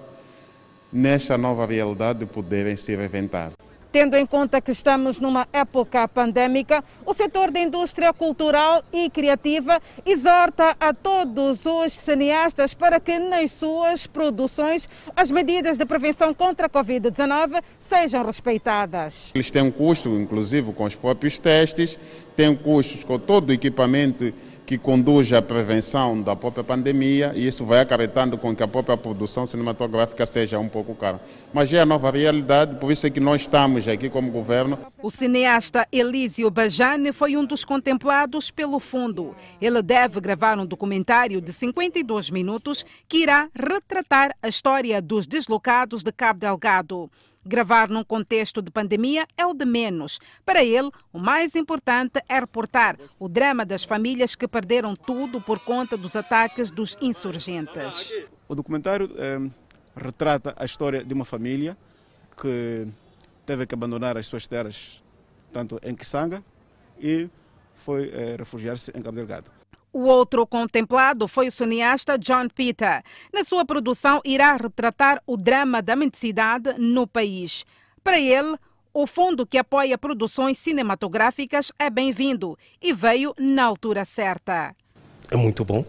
[0.89, 3.51] nesta nova realidade, poderem se reinventar.
[3.91, 9.81] Tendo em conta que estamos numa época pandêmica, o setor da indústria cultural e criativa
[10.05, 16.67] exorta a todos os cineastas para que nas suas produções as medidas de prevenção contra
[16.67, 19.29] a Covid-19 sejam respeitadas.
[19.35, 21.99] Eles têm um custo, inclusive, com os próprios testes,
[22.37, 24.33] têm custos com todo o equipamento
[24.71, 28.95] que conduz à prevenção da própria pandemia e isso vai acarretando com que a própria
[28.95, 31.19] produção cinematográfica seja um pouco cara.
[31.53, 34.79] Mas é a nova realidade, por isso é que nós estamos aqui como governo.
[35.03, 39.35] O cineasta Elísio Bajane foi um dos contemplados pelo fundo.
[39.61, 46.01] Ele deve gravar um documentário de 52 minutos que irá retratar a história dos deslocados
[46.01, 47.11] de Cabo Delgado.
[47.43, 50.19] Gravar num contexto de pandemia é o de menos.
[50.45, 55.59] Para ele, o mais importante é reportar o drama das famílias que perderam tudo por
[55.59, 58.13] conta dos ataques dos insurgentes.
[58.47, 59.39] O documentário é,
[59.95, 61.75] retrata a história de uma família
[62.39, 62.87] que
[63.45, 65.03] teve que abandonar as suas terras,
[65.51, 66.43] tanto em Kisanga,
[66.99, 67.29] e
[67.73, 69.60] foi é, refugiar-se em Cabo Delgado.
[69.93, 73.03] O outro contemplado foi o cineasta John Peter.
[73.33, 77.65] Na sua produção, irá retratar o drama da mendicidade no país.
[78.01, 78.55] Para ele,
[78.93, 84.73] o fundo que apoia produções cinematográficas é bem-vindo e veio na altura certa.
[85.29, 85.85] É muito bom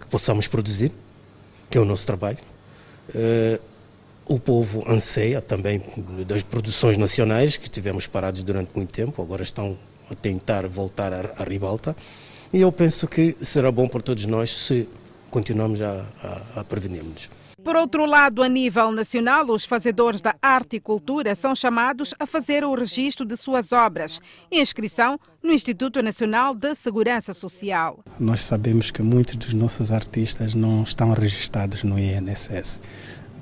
[0.00, 0.92] que possamos produzir,
[1.68, 2.38] que é o nosso trabalho.
[3.08, 3.60] Uh,
[4.24, 5.82] o povo anseia também
[6.26, 9.76] das produções nacionais, que tivemos parados durante muito tempo, agora estão
[10.08, 11.96] a tentar voltar à ribalta.
[12.52, 14.86] E eu penso que será bom para todos nós se
[15.30, 17.30] continuarmos a, a, a prevenirmos.
[17.64, 22.26] Por outro lado, a nível nacional, os fazedores da arte e cultura são chamados a
[22.26, 24.20] fazer o registro de suas obras.
[24.50, 28.00] Inscrição no Instituto Nacional de Segurança Social.
[28.18, 32.82] Nós sabemos que muitos dos nossos artistas não estão registrados no INSS.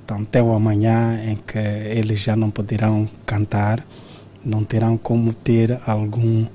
[0.05, 3.83] Então, até o amanhã em que eles já não poderão cantar,
[4.45, 6.49] não terão como ter algum, uh,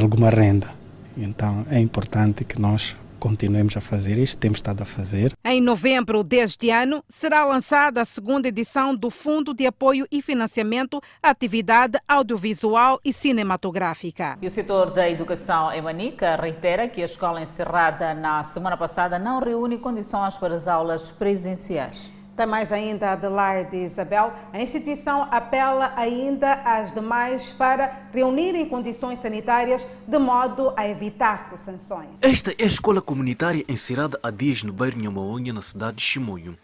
[0.00, 0.75] alguma renda.
[1.16, 5.32] Então, é importante que nós continuemos a fazer isto, temos estado a fazer.
[5.44, 11.00] Em novembro deste ano, será lançada a segunda edição do Fundo de Apoio e Financiamento
[11.22, 14.38] à Atividade Audiovisual e Cinematográfica.
[14.40, 19.18] E o setor da educação em Manica reitera que a escola encerrada na semana passada
[19.18, 22.15] não reúne condições para as aulas presenciais.
[22.36, 24.30] Tem mais ainda Adelaide Isabel.
[24.52, 32.10] A instituição apela ainda às demais para reunirem condições sanitárias de modo a evitar-se sanções.
[32.20, 36.58] Esta é a escola comunitária encerrada há dias no bairro Nhamaonha, na cidade de Chimoio.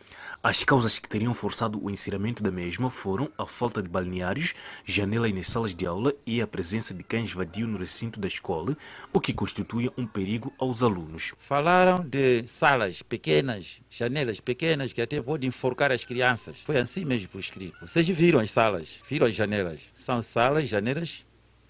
[0.44, 5.32] As causas que teriam forçado o encerramento da mesma foram a falta de balneários, janelas
[5.32, 8.76] nas salas de aula e a presença de cães vadios no recinto da escola,
[9.12, 11.32] o que constitui um perigo aos alunos.
[11.38, 16.60] Falaram de salas pequenas, janelas pequenas que até podem enforcar as crianças.
[16.62, 17.78] Foi assim mesmo por escrito.
[17.80, 19.92] Vocês viram as salas, viram as janelas.
[19.94, 21.24] São salas, janelas,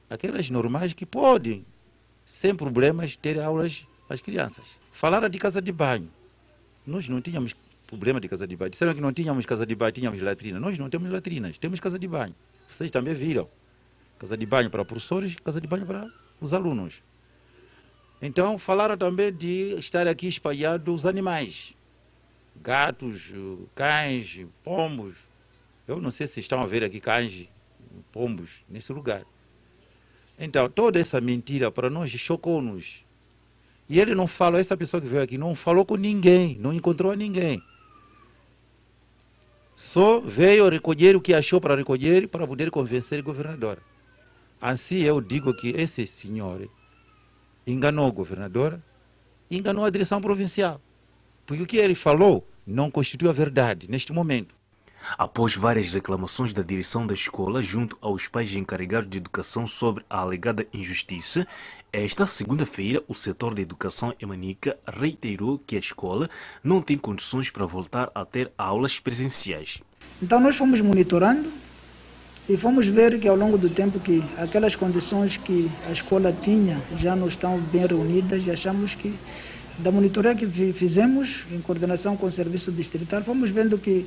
[0.09, 1.67] aquelas normais que podem,
[2.25, 4.81] sem problemas, ter aulas às crianças.
[4.91, 6.09] Falaram de casa de banho.
[6.87, 7.55] Nós não tínhamos
[7.93, 8.71] problema de casa de banho.
[8.71, 10.59] Disseram que não tínhamos casa de banho, tínhamos latrina.
[10.59, 12.35] Nós não temos latrinas, temos casa de banho.
[12.69, 13.47] Vocês também viram.
[14.19, 17.03] Casa de banho para professores, casa de banho para os alunos.
[18.21, 21.77] Então, falaram também de estar aqui espalhados os animais.
[22.63, 23.35] Gatos,
[23.75, 25.17] cães, pombos.
[25.87, 27.49] Eu não sei se estão a ver aqui cães,
[28.11, 29.23] pombos nesse lugar.
[30.39, 33.05] Então, toda essa mentira para nós chocou-nos.
[33.87, 37.15] E ele não falou, essa pessoa que veio aqui não falou com ninguém, não encontrou
[37.15, 37.63] ninguém.
[39.85, 43.83] Só veio recolher o que achou para recolher para poder convencer o governador.
[44.61, 46.71] Assim eu digo que esse senhor
[47.67, 48.81] enganou o governador,
[49.51, 50.81] enganou a direção provincial.
[51.45, 54.55] Porque o que ele falou não constitui a verdade neste momento.
[55.19, 60.19] Após várias reclamações da direção da escola junto aos pais encarregados de educação sobre a
[60.19, 61.47] alegada injustiça,
[61.93, 66.29] esta segunda-feira o setor da educação em Manica reiterou que a escola
[66.63, 69.83] não tem condições para voltar a ter aulas presenciais.
[70.23, 71.51] Então nós fomos monitorando
[72.49, 76.81] e fomos ver que ao longo do tempo que aquelas condições que a escola tinha
[76.97, 79.15] já não estão bem reunidas e achamos que
[79.79, 84.07] da monitoria que fizemos em coordenação com o serviço distrital, fomos vendo que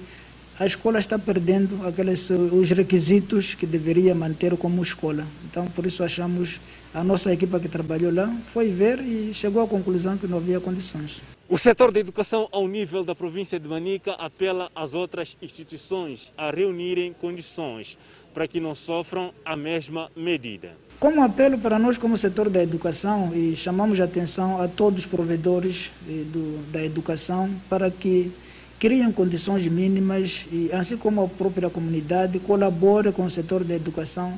[0.58, 5.26] a escola está perdendo aqueles os requisitos que deveria manter como escola.
[5.50, 6.62] Então, por isso achamos
[6.94, 10.62] a nossa equipa que trabalhou lá foi ver e chegou à conclusão que não havia
[10.62, 11.22] condições.
[11.50, 16.50] O setor da educação ao nível da província de Manica apela às outras instituições a
[16.50, 17.98] reunirem condições
[18.34, 20.72] para que não sofram a mesma medida.
[21.00, 25.06] Como apelo para nós como setor da educação e chamamos a atenção a todos os
[25.06, 28.32] provedores eh, do, da educação para que
[28.80, 34.38] criam condições mínimas e, assim como a própria comunidade, colabora com o setor da educação,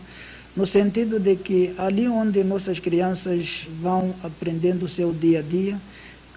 [0.55, 5.77] no sentido de que ali onde nossas crianças vão aprendendo o seu dia a dia,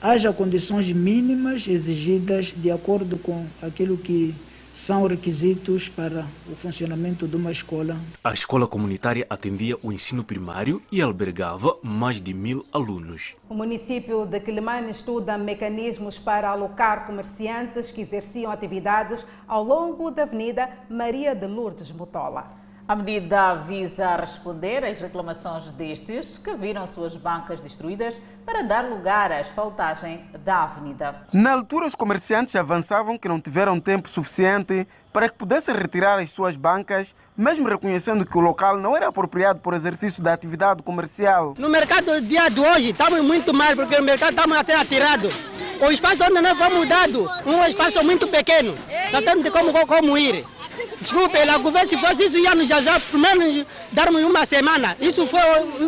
[0.01, 4.35] haja condições mínimas exigidas de acordo com aquilo que
[4.73, 7.97] são requisitos para o funcionamento de uma escola.
[8.23, 13.35] A escola comunitária atendia o ensino primário e albergava mais de mil alunos.
[13.49, 20.23] O município de Quilimane estuda mecanismos para alocar comerciantes que exerciam atividades ao longo da
[20.23, 22.60] Avenida Maria de Lourdes Motola.
[22.91, 29.31] A medida visa responder às reclamações destes que viram suas bancas destruídas para dar lugar
[29.31, 31.15] à asfaltagem da avenida.
[31.33, 36.33] Na altura, os comerciantes avançavam que não tiveram tempo suficiente para que pudessem retirar as
[36.33, 40.83] suas bancas, mesmo reconhecendo que o local não era apropriado para o exercício da atividade
[40.83, 41.55] comercial.
[41.57, 45.29] No mercado dia de hoje estamos muito mal, porque o mercado estamos até atirado.
[45.81, 48.75] O espaço onde nós fomos dado, um espaço muito pequeno,
[49.13, 50.45] não temos como, como ir.
[51.01, 54.97] Desculpe, o governo, se fosse isso, ia nos já, já pelo menos darmos uma semana.
[55.01, 55.41] Isso foi,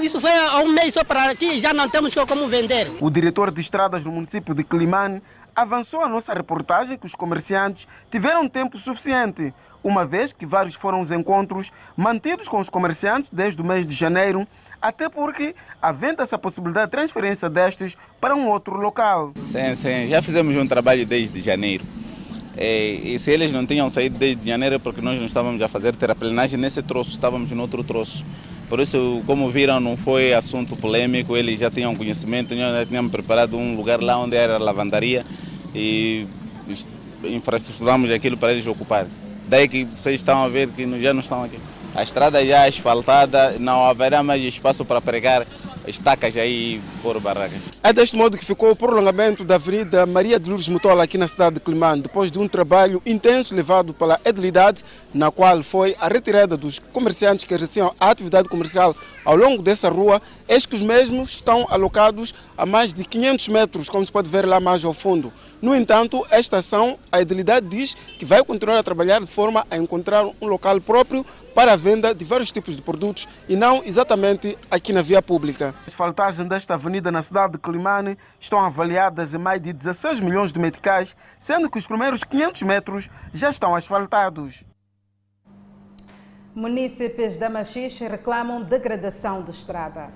[0.03, 2.91] isso foi há um mês só para aqui, já não temos como vender.
[2.99, 5.23] O diretor de estradas no município de Climane
[5.55, 9.53] avançou a nossa reportagem que os comerciantes tiveram tempo suficiente,
[9.85, 13.95] uma vez que vários foram os encontros mantidos com os comerciantes desde o mês de
[13.95, 14.49] janeiro,
[14.81, 19.35] até porque havendo-se a possibilidade de transferência destes para um outro local.
[19.47, 21.85] Sim, sim, já fizemos um trabalho desde janeiro.
[22.57, 25.69] E, e, se eles não tinham saído desde janeiro é porque nós não estávamos a
[25.69, 28.25] fazer terraplenagem nesse troço, estávamos no outro troço.
[28.69, 33.11] Por isso, como viram, não foi assunto polêmico, eles já tinham conhecimento, nós já tínhamos
[33.11, 35.25] preparado um lugar lá onde era a lavandaria
[35.75, 36.27] e
[37.25, 39.07] infraestruturamos aquilo para eles ocupar.
[39.49, 41.59] Daí que vocês estão a ver que já não estão aqui.
[41.95, 45.47] A estrada já é asfaltada, não haverá mais espaço para pregar
[45.87, 47.59] estacas aí por barracas.
[47.83, 51.27] É deste modo que ficou o prolongamento da Avenida Maria de Lourdes Motola aqui na
[51.27, 56.09] cidade de Climane, depois de um trabalho intenso levado pela edilidade, na qual foi a
[56.09, 60.83] retirada dos comerciantes que exerciam a atividade comercial ao longo dessa rua, eis que os
[60.83, 64.93] mesmos estão alocados a mais de 500 metros, como se pode ver lá mais ao
[64.93, 65.33] fundo.
[65.61, 69.77] No entanto, esta ação, a edilidade diz que vai continuar a trabalhar de forma a
[69.77, 74.59] encontrar um local próprio para a venda de vários tipos de produtos e não exatamente
[74.71, 75.75] aqui na via pública.
[75.87, 80.53] As asfaltagens desta avenida na cidade de Climane estão avaliadas em mais de 16 milhões
[80.53, 84.72] de meticais, sendo que os primeiros 500 metros já estão asfaltados.
[86.55, 90.11] Munícipes da Machixe reclamam degradação de estrada.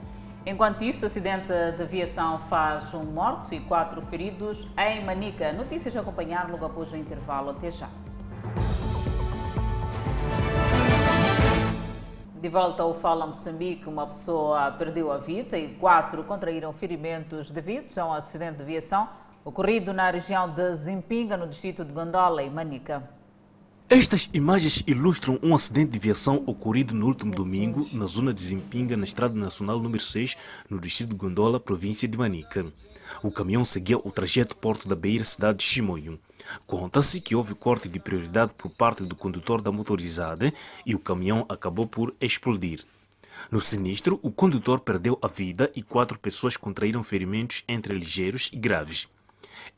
[0.44, 5.50] Enquanto isso, acidente de aviação faz um morto e quatro feridos em Manica.
[5.54, 7.50] Notícias a acompanhar logo após o intervalo.
[7.50, 7.88] Até já.
[12.38, 17.96] De volta ao Fala Moçambique, uma pessoa perdeu a vida e quatro contraíram ferimentos devido
[17.98, 19.08] a um acidente de aviação
[19.42, 23.15] ocorrido na região de Zimpinga, no distrito de Gondola e Manica.
[23.88, 28.96] Estas imagens ilustram um acidente de aviação ocorrido no último domingo na zona de Zimpinga,
[28.96, 30.36] na Estrada Nacional número 6,
[30.68, 32.66] no distrito de Gondola, província de Manica.
[33.22, 36.18] O caminhão seguia o trajeto Porto da Beira, cidade de Chimoio.
[36.66, 40.52] Conta-se que houve corte de prioridade por parte do condutor da motorizada
[40.84, 42.82] e o caminhão acabou por explodir.
[43.52, 48.56] No sinistro, o condutor perdeu a vida e quatro pessoas contraíram ferimentos entre ligeiros e
[48.56, 49.06] graves.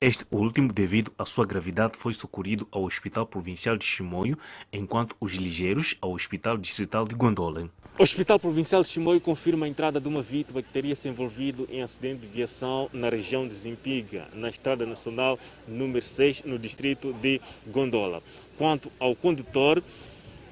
[0.00, 4.38] Este último, devido à sua gravidade, foi socorrido ao Hospital Provincial de Chimoio,
[4.72, 7.68] enquanto os ligeiros ao Hospital Distrital de Gondola.
[7.98, 11.68] O Hospital Provincial de Chimoio confirma a entrada de uma vítima que teria se envolvido
[11.68, 17.12] em acidente de viação na região de Zimpiga, na Estrada Nacional número 6, no distrito
[17.14, 18.22] de Gondola.
[18.56, 19.82] Quanto ao condutor,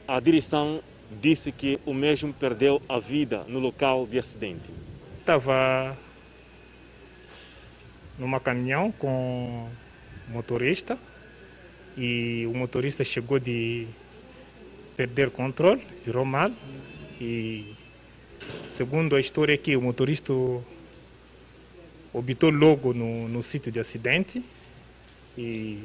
[0.08, 0.80] a direção
[1.22, 4.72] disse que o mesmo perdeu a vida no local de acidente.
[5.20, 5.96] Estava
[8.18, 9.68] numa caminhão com
[10.28, 10.98] motorista
[11.96, 13.86] e o motorista chegou de
[14.96, 16.50] perder controle, virou mal
[17.20, 17.74] e
[18.70, 20.32] segundo a história aqui o motorista
[22.14, 24.42] habitou logo no, no sítio de acidente
[25.36, 25.82] e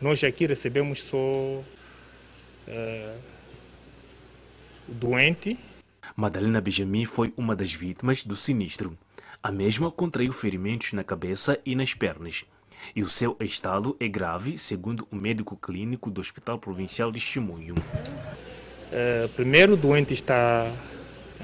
[0.00, 1.64] nós aqui recebemos só uh,
[4.88, 5.58] o doente.
[6.16, 8.96] Madalena Benjamin foi uma das vítimas do sinistro.
[9.44, 12.46] A mesma contraiu ferimentos na cabeça e nas pernas.
[12.96, 17.74] E o seu estado é grave, segundo o médico clínico do Hospital Provincial de Chimoio.
[17.74, 20.66] Uh, primeiro, o doente está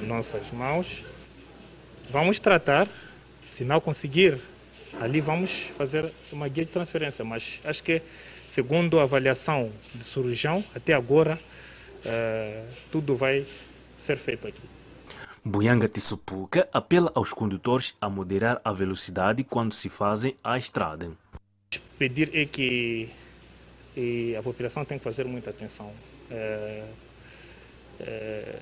[0.02, 1.04] em nossas mãos.
[2.08, 2.88] Vamos tratar.
[3.46, 4.40] Se não conseguir,
[4.98, 7.22] ali vamos fazer uma guia de transferência.
[7.22, 8.00] Mas acho que,
[8.48, 11.38] segundo a avaliação do cirurgião, até agora,
[12.06, 13.44] uh, tudo vai
[13.98, 14.79] ser feito aqui.
[15.44, 21.10] Buyanga Tissupuca apela aos condutores a moderar a velocidade quando se fazem a estrada.
[21.98, 23.08] Pedir é que
[24.38, 25.92] a população tem que fazer muita atenção.
[26.30, 26.84] É,
[28.00, 28.58] é,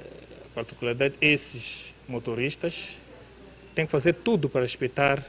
[0.47, 2.97] a particularidade, esses motoristas
[3.75, 5.25] têm que fazer tudo para respeitar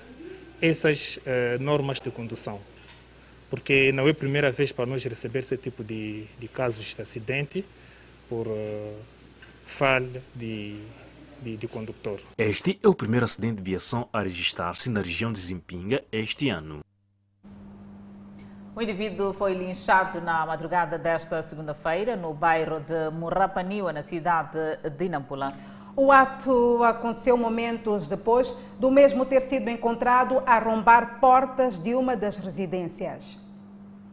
[0.62, 2.60] essas é, normas de condução.
[3.50, 7.02] Porque não é a primeira vez para nós receber esse tipo de, de casos de
[7.02, 7.66] acidente
[8.30, 8.96] por uh,
[9.66, 10.76] falha de
[11.42, 12.20] de, de condutor.
[12.38, 16.80] Este é o primeiro acidente de viação a registrar-se na região de Zimpinga este ano.
[18.76, 24.58] O indivíduo foi linchado na madrugada desta segunda-feira no bairro de Murrapaniwa, na cidade
[24.98, 25.54] de Nampula.
[25.98, 32.16] O ato aconteceu momentos depois do mesmo ter sido encontrado a arrombar portas de uma
[32.16, 33.38] das residências.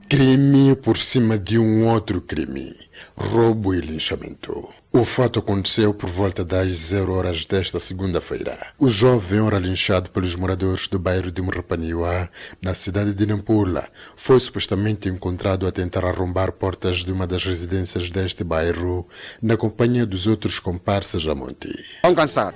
[0.09, 2.77] Crime por cima de um outro crime.
[3.17, 4.69] Roubo e linchamento.
[4.93, 8.57] O fato aconteceu por volta das zero horas desta segunda-feira.
[8.79, 12.31] O jovem, ora linchado pelos moradores do bairro de Murrapaniwa,
[12.63, 18.09] na cidade de Nampula, foi supostamente encontrado a tentar arrombar portas de uma das residências
[18.09, 19.09] deste bairro,
[19.43, 21.85] na companhia dos outros comparsas a monte.
[22.05, 22.55] Vão cansar.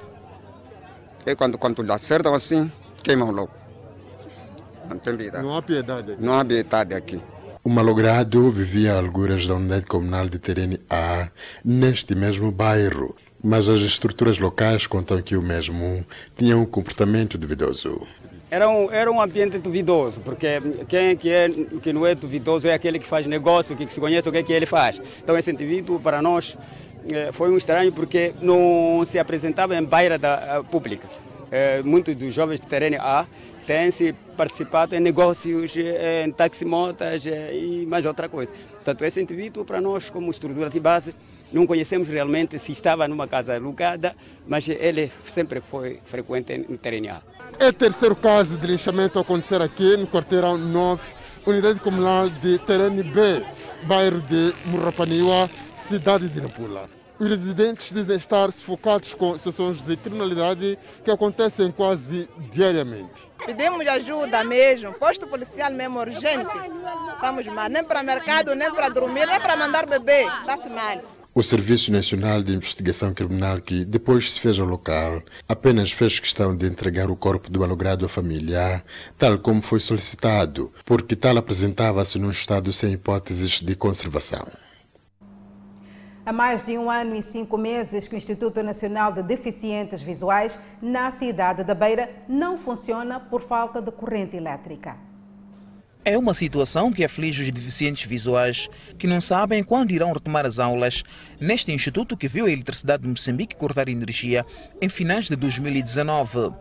[1.26, 2.70] E quando, quando lhe acertam assim,
[3.02, 3.50] queimam logo.
[4.88, 5.42] Não tem vida.
[5.42, 6.16] Não há piedade.
[6.20, 7.20] Não há piedade aqui.
[7.62, 11.28] O malogrado vivia a alguras da unidade comunal de Terene A,
[11.62, 16.02] neste mesmo bairro, mas as estruturas locais contam que o mesmo
[16.34, 18.00] tinha um comportamento duvidoso.
[18.50, 20.58] Era um, era um ambiente duvidoso, porque
[20.88, 21.50] quem que, é,
[21.82, 24.42] que não é duvidoso é aquele que faz negócio, que se conhece o que, é
[24.42, 24.98] que ele faz.
[25.22, 26.56] Então esse indivíduo, para nós,
[27.34, 31.06] foi um estranho porque não se apresentava em bairro da, pública.
[31.84, 33.26] muitos dos jovens de Terene A
[33.70, 38.50] tem-se participado em negócios, em taximotas e mais outra coisa.
[38.72, 41.14] Portanto, esse indivíduo, para nós, como estrutura de base,
[41.52, 44.16] não conhecemos realmente se estava numa casa alugada,
[44.48, 47.22] mas ele sempre foi frequente em Terenhá.
[47.60, 51.00] É o terceiro caso de linchamento a acontecer aqui no quarteirão 9,
[51.46, 53.40] unidade comunal de Terene B,
[53.84, 56.90] bairro de Murrapaniwa, cidade de Nampula.
[57.20, 63.28] Os residentes dizem estar sufocados com sessões de criminalidade que acontecem quase diariamente.
[63.44, 66.50] Pedimos ajuda mesmo, posto policial mesmo urgente.
[67.14, 70.22] Estamos mal, nem para mercado, nem para dormir, nem para mandar bebê.
[70.22, 71.02] Está-se mal.
[71.34, 76.56] O Serviço Nacional de Investigação Criminal, que depois se fez ao local, apenas fez questão
[76.56, 78.82] de entregar o corpo do malogrado à família,
[79.18, 84.46] tal como foi solicitado, porque tal apresentava-se num estado sem hipóteses de conservação.
[86.30, 90.56] Há mais de um ano e cinco meses que o Instituto Nacional de Deficientes Visuais,
[90.80, 94.96] na cidade da Beira, não funciona por falta de corrente elétrica.
[96.04, 100.60] É uma situação que aflige os deficientes visuais que não sabem quando irão retomar as
[100.60, 101.02] aulas
[101.40, 104.46] neste instituto que viu a eletricidade de Moçambique cortar energia
[104.80, 106.54] em finais de 2019.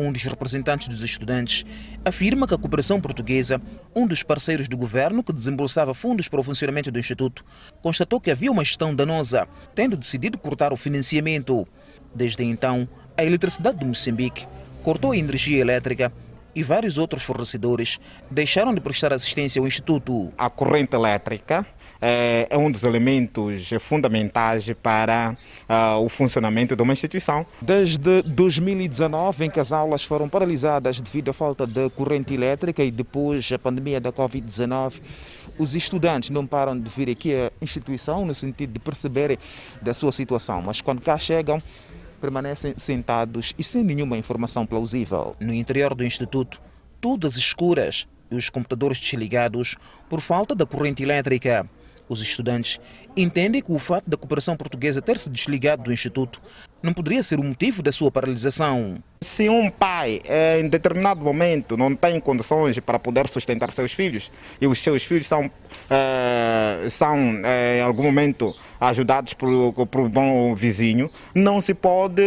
[0.00, 1.64] Um dos representantes dos estudantes
[2.04, 3.60] afirma que a cooperação portuguesa,
[3.92, 7.44] um dos parceiros do governo que desembolsava fundos para o funcionamento do instituto,
[7.82, 11.66] constatou que havia uma gestão danosa, tendo decidido cortar o financiamento.
[12.14, 14.46] Desde então, a eletricidade de Moçambique
[14.84, 16.12] cortou a energia elétrica
[16.54, 17.98] e vários outros fornecedores
[18.30, 20.32] deixaram de prestar assistência ao Instituto.
[20.38, 21.66] A corrente elétrica
[22.00, 25.36] é, um dos elementos fundamentais para
[25.68, 27.44] uh, o funcionamento de uma instituição.
[27.60, 32.90] Desde 2019, em que as aulas foram paralisadas devido à falta de corrente elétrica e
[32.90, 35.00] depois a pandemia da Covid-19,
[35.58, 39.38] os estudantes não param de vir aqui à instituição no sentido de perceberem
[39.82, 41.60] da sua situação, mas quando cá chegam,
[42.20, 45.36] permanecem sentados e sem nenhuma informação plausível.
[45.40, 46.60] No interior do Instituto,
[47.00, 49.76] todas escuras e os computadores desligados
[50.08, 51.68] por falta da corrente elétrica.
[52.08, 52.80] Os estudantes
[53.16, 56.40] entendem que o fato da cooperação portuguesa ter se desligado do Instituto
[56.82, 59.02] não poderia ser o motivo da sua paralisação.
[59.20, 64.30] Se um pai, eh, em determinado momento, não tem condições para poder sustentar seus filhos
[64.60, 65.50] e os seus filhos são,
[65.90, 72.22] eh, são eh, em algum momento, ajudados por, por um bom vizinho, não se pode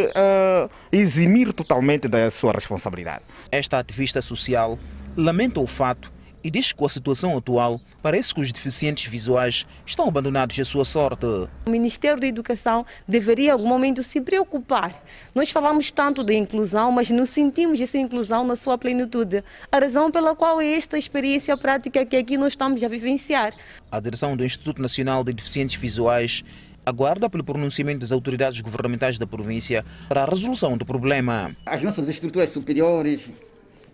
[0.91, 3.23] eximir totalmente da sua responsabilidade.
[3.49, 4.77] Esta ativista social
[5.15, 6.11] lamenta o fato
[6.43, 10.65] e diz que com a situação atual parece que os deficientes visuais estão abandonados à
[10.65, 11.25] sua sorte.
[11.65, 15.03] O Ministério da Educação deveria em algum momento se preocupar.
[15.33, 19.43] Nós falamos tanto da inclusão, mas não sentimos essa inclusão na sua plenitude.
[19.71, 23.53] A razão pela qual é esta experiência prática que aqui nós estamos a vivenciar.
[23.91, 26.43] A direção do Instituto Nacional de Deficientes Visuais
[26.85, 31.55] aguarda pelo pronunciamento das autoridades governamentais da província para a resolução do problema.
[31.65, 33.21] As nossas estruturas superiores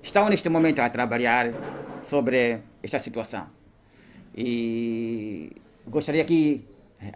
[0.01, 1.51] estão neste momento a trabalhar
[2.01, 3.47] sobre esta situação.
[4.35, 5.51] E
[5.87, 6.65] gostaria que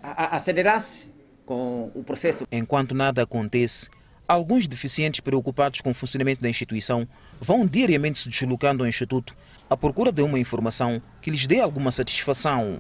[0.04, 1.12] acelerasse
[1.46, 2.46] com o processo.
[2.52, 3.90] Enquanto nada acontece,
[4.28, 7.08] alguns deficientes preocupados com o funcionamento da instituição
[7.40, 9.36] vão diariamente se deslocando ao Instituto
[9.70, 12.80] à procura de uma informação que lhes dê alguma satisfação.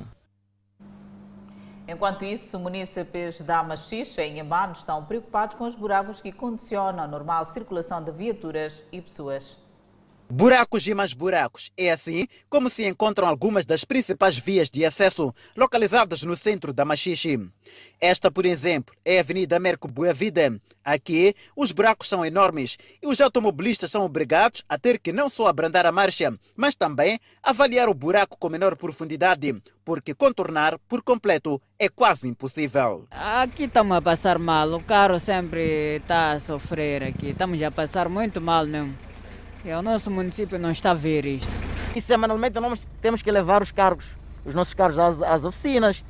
[1.87, 7.07] Enquanto isso, munícipes da Machixe e Inhambane estão preocupados com os buracos que condicionam a
[7.07, 9.57] normal circulação de viaturas e pessoas.
[10.31, 11.71] Buracos e mais buracos.
[11.75, 16.85] É assim como se encontram algumas das principais vias de acesso localizadas no centro da
[16.85, 17.37] Machixe.
[17.99, 20.57] Esta, por exemplo, é a Avenida Américo Boavida.
[20.85, 25.47] Aqui, os buracos são enormes e os automobilistas são obrigados a ter que não só
[25.47, 31.61] abrandar a marcha, mas também avaliar o buraco com menor profundidade, porque contornar por completo
[31.77, 33.05] é quase impossível.
[33.11, 38.07] Aqui estamos a passar mal, o carro sempre está a sofrer aqui, estamos a passar
[38.07, 39.10] muito mal mesmo.
[39.63, 41.53] E o nosso município não está a ver isto.
[41.95, 44.07] E semanalmente nós temos que levar os cargos,
[44.43, 46.03] os nossos carros às, às oficinas,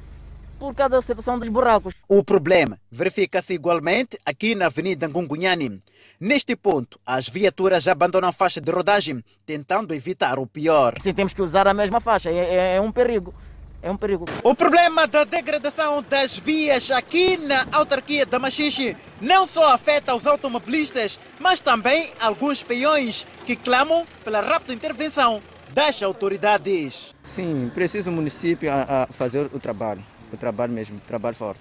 [0.57, 1.93] por causa da situação dos buracos.
[2.07, 5.81] O problema verifica-se igualmente aqui na Avenida Ngungunhani.
[6.19, 10.93] Neste ponto, as viaturas abandonam a faixa de rodagem, tentando evitar o pior.
[11.01, 13.33] Sim, temos que usar a mesma faixa, é, é, é um perigo
[13.81, 14.25] é um perigo.
[14.43, 20.27] O problema da degradação das vias aqui na autarquia da Machixe não só afeta os
[20.27, 25.41] automobilistas, mas também alguns peões que clamam pela rápida intervenção
[25.73, 27.15] das autoridades.
[27.23, 30.03] Sim, precisa o município a, a fazer o trabalho
[30.33, 31.59] o trabalho mesmo, o trabalho forte.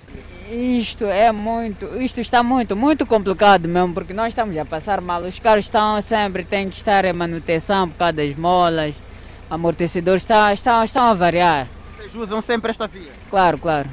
[0.48, 5.22] Isto é muito, isto está muito, muito complicado mesmo, porque nós estamos a passar mal.
[5.22, 9.02] Os carros estão sempre, têm que estar em manutenção por causa das molas,
[9.50, 11.66] amortecedores estão, estão, estão a variar.
[12.10, 13.12] Vocês usam sempre esta via?
[13.30, 13.88] Claro, claro.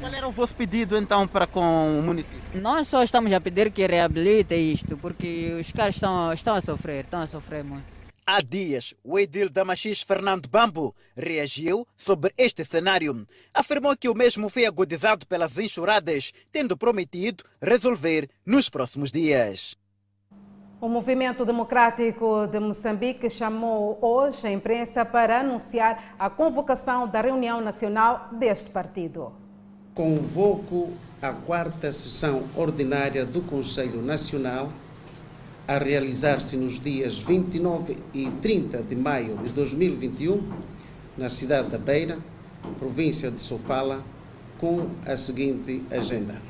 [0.00, 2.60] Qual era o vosso pedido então para com o município?
[2.60, 7.04] Nós só estamos a pedir que reabilite isto, porque os caras estão, estão a sofrer,
[7.04, 7.84] estão a sofrer muito.
[8.26, 13.24] Há dias, o edil da Machis Fernando Bambo reagiu sobre este cenário.
[13.54, 19.76] Afirmou que o mesmo foi agudizado pelas enxurradas, tendo prometido resolver nos próximos dias.
[20.78, 27.62] O Movimento Democrático de Moçambique chamou hoje a imprensa para anunciar a convocação da reunião
[27.62, 29.32] nacional deste partido.
[29.94, 30.90] Convoco
[31.22, 34.68] a quarta sessão ordinária do Conselho Nacional
[35.66, 40.46] a realizar-se nos dias 29 e 30 de maio de 2021,
[41.16, 42.18] na cidade da Beira,
[42.78, 44.04] província de Sofala,
[44.60, 46.42] com a seguinte agenda: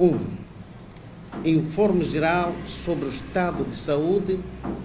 [0.00, 0.04] 1.
[0.04, 0.45] Um,
[1.44, 4.40] informe geral sobre o estado de saúde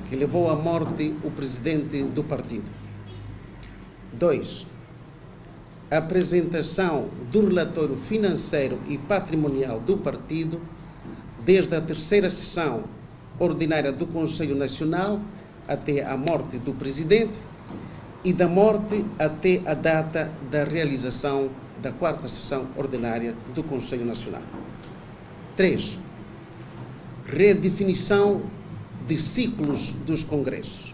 [0.09, 2.69] que levou à morte o presidente do partido.
[4.13, 4.67] 2.
[5.89, 10.61] Apresentação do relatório financeiro e patrimonial do partido
[11.43, 12.83] desde a terceira sessão
[13.39, 15.19] ordinária do Conselho Nacional
[15.67, 17.37] até a morte do presidente
[18.23, 21.49] e da morte até a data da realização
[21.81, 24.43] da quarta sessão ordinária do Conselho Nacional.
[25.55, 25.97] 3.
[27.31, 28.41] Redefinição
[29.07, 30.93] de ciclos dos congressos.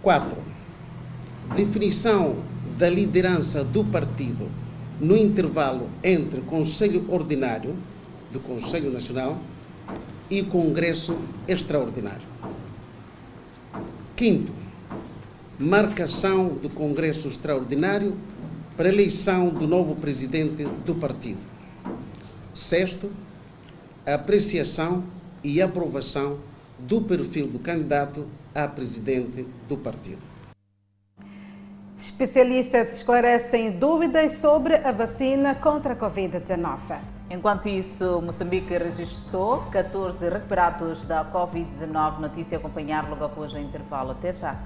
[0.00, 0.34] 4.
[1.54, 2.36] Definição
[2.78, 4.48] da liderança do partido
[4.98, 7.76] no intervalo entre Conselho Ordinário
[8.32, 9.38] do Conselho Nacional
[10.30, 11.14] e Congresso
[11.46, 12.26] Extraordinário.
[14.16, 14.52] Quinto,
[15.58, 18.16] marcação do Congresso Extraordinário
[18.74, 21.42] para eleição do novo presidente do partido.
[22.54, 23.10] Sexto,
[24.06, 25.04] apreciação
[25.42, 26.38] e aprovação
[26.78, 30.34] do perfil do candidato a presidente do partido.
[31.98, 36.78] Especialistas esclarecem dúvidas sobre a vacina contra a Covid-19.
[37.30, 42.18] Enquanto isso, Moçambique registrou 14 recuperados da Covid-19.
[42.18, 44.10] Notícia a acompanhar logo após o intervalo.
[44.10, 44.60] Até já.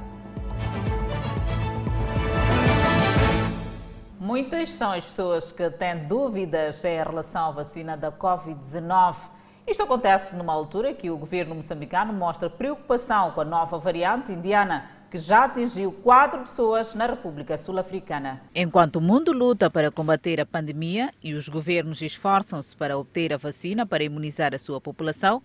[4.20, 9.14] Muitas são as pessoas que têm dúvidas em relação à vacina da Covid-19.
[9.64, 14.90] Isto acontece numa altura que o governo moçambicano mostra preocupação com a nova variante indiana
[15.08, 18.42] que já atingiu quatro pessoas na República Sul-Africana.
[18.52, 23.36] Enquanto o mundo luta para combater a pandemia e os governos esforçam-se para obter a
[23.36, 25.40] vacina para imunizar a sua população,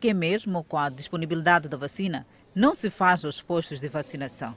[0.00, 4.56] quem mesmo com a disponibilidade da vacina não se faz aos postos de vacinação.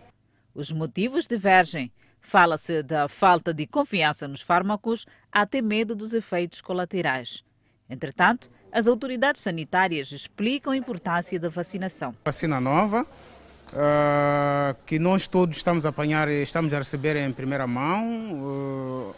[0.54, 1.92] Os motivos divergem.
[2.30, 7.42] Fala-se da falta de confiança nos fármacos até medo dos efeitos colaterais.
[7.90, 12.14] Entretanto, as autoridades sanitárias explicam a importância da vacinação.
[12.26, 17.66] Vacina nova, uh, que nós todos estamos a apanhar e estamos a receber em primeira
[17.66, 18.34] mão.
[18.34, 19.16] Uh,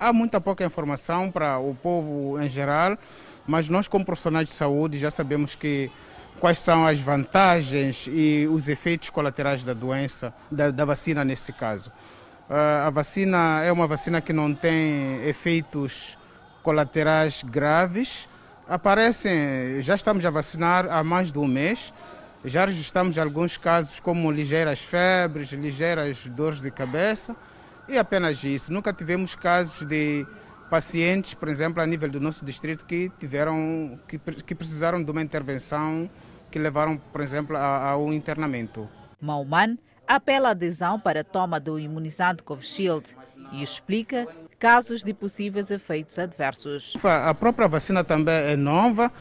[0.00, 2.96] há muita pouca informação para o povo em geral,
[3.46, 5.90] mas nós como profissionais de saúde já sabemos que
[6.40, 11.92] quais são as vantagens e os efeitos colaterais da doença, da, da vacina nesse caso.
[12.52, 16.18] Uh, a vacina é uma vacina que não tem efeitos
[16.62, 18.28] colaterais graves.
[18.68, 21.94] Aparecem, já estamos a vacinar há mais de um mês,
[22.44, 27.34] já registramos alguns casos como ligeiras febres, ligeiras dores de cabeça
[27.88, 28.70] e apenas isso.
[28.70, 30.26] Nunca tivemos casos de
[30.68, 35.22] pacientes, por exemplo, a nível do nosso distrito que tiveram que, que precisaram de uma
[35.22, 36.06] intervenção
[36.50, 38.86] que levaram, por exemplo, ao um internamento.
[39.18, 43.16] Mauman apela a adesão para a toma do imunizante Covishield
[43.52, 44.26] e explica
[44.58, 46.96] casos de possíveis efeitos adversos.
[47.02, 49.12] A própria vacina também é nova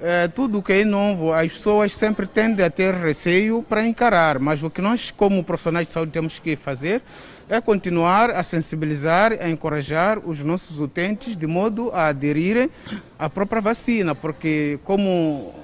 [0.00, 4.62] é, tudo que é novo, as pessoas sempre tendem a ter receio para encarar, mas
[4.62, 7.00] o que nós, como profissionais de saúde, temos que fazer
[7.48, 12.70] é continuar a sensibilizar, a encorajar os nossos utentes de modo a aderirem
[13.18, 15.54] à própria vacina, porque, como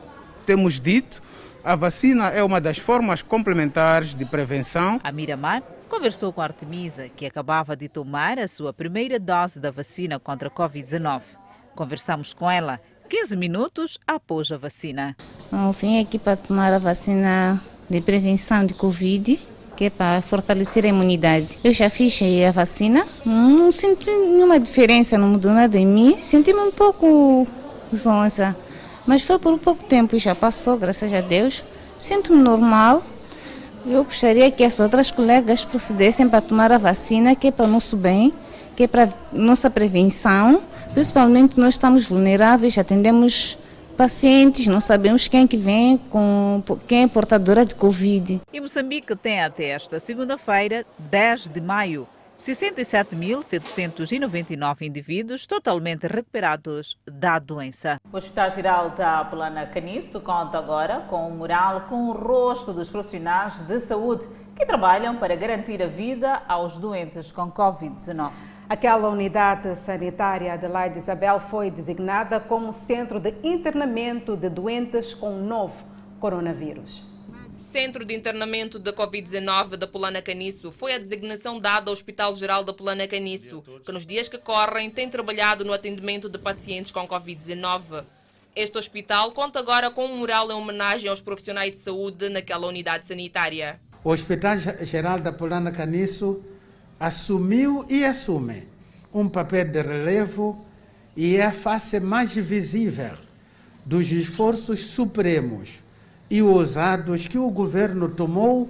[0.47, 1.23] temos dito,
[1.71, 5.01] a vacina é uma das formas complementares de prevenção.
[5.05, 9.71] A Miramar conversou com a Artemisa, que acabava de tomar a sua primeira dose da
[9.71, 11.23] vacina contra a Covid-19.
[11.77, 15.17] Conversamos com ela 15 minutos após a vacina.
[15.53, 19.39] Eu vim aqui para tomar a vacina de prevenção de Covid,
[19.77, 21.57] que é para fortalecer a imunidade.
[21.63, 22.19] Eu já fiz
[22.49, 26.17] a vacina, não senti nenhuma diferença, não mudou nada em mim.
[26.17, 27.47] Senti-me um pouco
[27.95, 28.57] zonza,
[29.07, 31.65] mas foi por pouco tempo, já passou, graças a Deus.
[31.99, 33.03] Sinto-me normal.
[33.87, 37.69] Eu gostaria que as outras colegas procedessem para tomar a vacina, que é para o
[37.69, 38.33] nosso bem,
[38.77, 43.57] que é para nossa prevenção Principalmente nós estamos vulneráveis, atendemos
[43.97, 48.41] pacientes, não sabemos quem que vem com quem é portadora de Covid.
[48.53, 52.09] E Moçambique tem até esta segunda-feira, 10 de maio,
[52.41, 58.01] 67.799 indivíduos totalmente recuperados da doença.
[58.11, 62.89] O Hospital Geral da Plana Caniço conta agora com um mural com o rosto dos
[62.89, 64.27] profissionais de saúde
[64.57, 68.31] que trabalham para garantir a vida aos doentes com Covid-19.
[68.71, 75.85] Aquela unidade sanitária Adelaide Isabel foi designada como centro de internamento de doentes com novo
[76.19, 77.10] coronavírus.
[77.61, 82.65] Centro de Internamento da Covid-19 da Polana Caniço foi a designação dada ao Hospital Geral
[82.65, 87.07] da Polana Caniço, que nos dias que correm tem trabalhado no atendimento de pacientes com
[87.07, 88.05] Covid-19.
[88.57, 93.07] Este hospital conta agora com um mural em homenagem aos profissionais de saúde naquela unidade
[93.07, 93.79] sanitária.
[94.03, 96.43] O Hospital Geral da Polana Caniço
[96.99, 98.67] assumiu e assume
[99.13, 100.65] um papel de relevo
[101.15, 103.17] e é a face mais visível
[103.85, 105.80] dos esforços supremos
[106.31, 108.69] e ousados que o governo tomou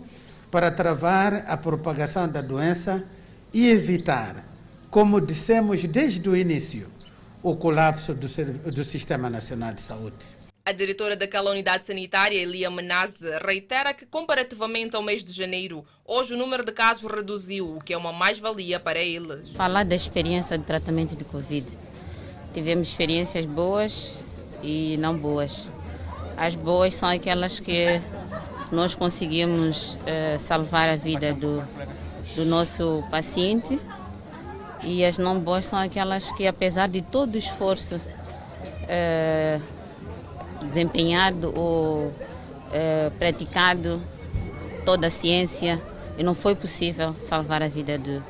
[0.50, 3.04] para travar a propagação da doença
[3.52, 4.44] e evitar,
[4.90, 6.88] como dissemos desde o início,
[7.42, 8.26] o colapso do,
[8.72, 10.40] do Sistema Nacional de Saúde.
[10.64, 16.34] A diretora daquela unidade sanitária, Elia Menaze, reitera que, comparativamente ao mês de janeiro, hoje
[16.34, 19.50] o número de casos reduziu, o que é uma mais-valia para eles.
[19.52, 21.66] Falar da experiência de tratamento de Covid.
[22.52, 24.18] Tivemos experiências boas
[24.62, 25.66] e não boas.
[26.40, 28.00] As boas são aquelas que
[28.72, 31.62] nós conseguimos uh, salvar a vida do,
[32.34, 33.78] do nosso paciente
[34.82, 39.62] e as não boas são aquelas que, apesar de todo o esforço, uh,
[40.66, 42.10] desempenhado ou
[42.72, 44.00] é, praticado
[44.84, 45.78] toda a ciência
[46.16, 48.24] e não foi possível salvar a vida do,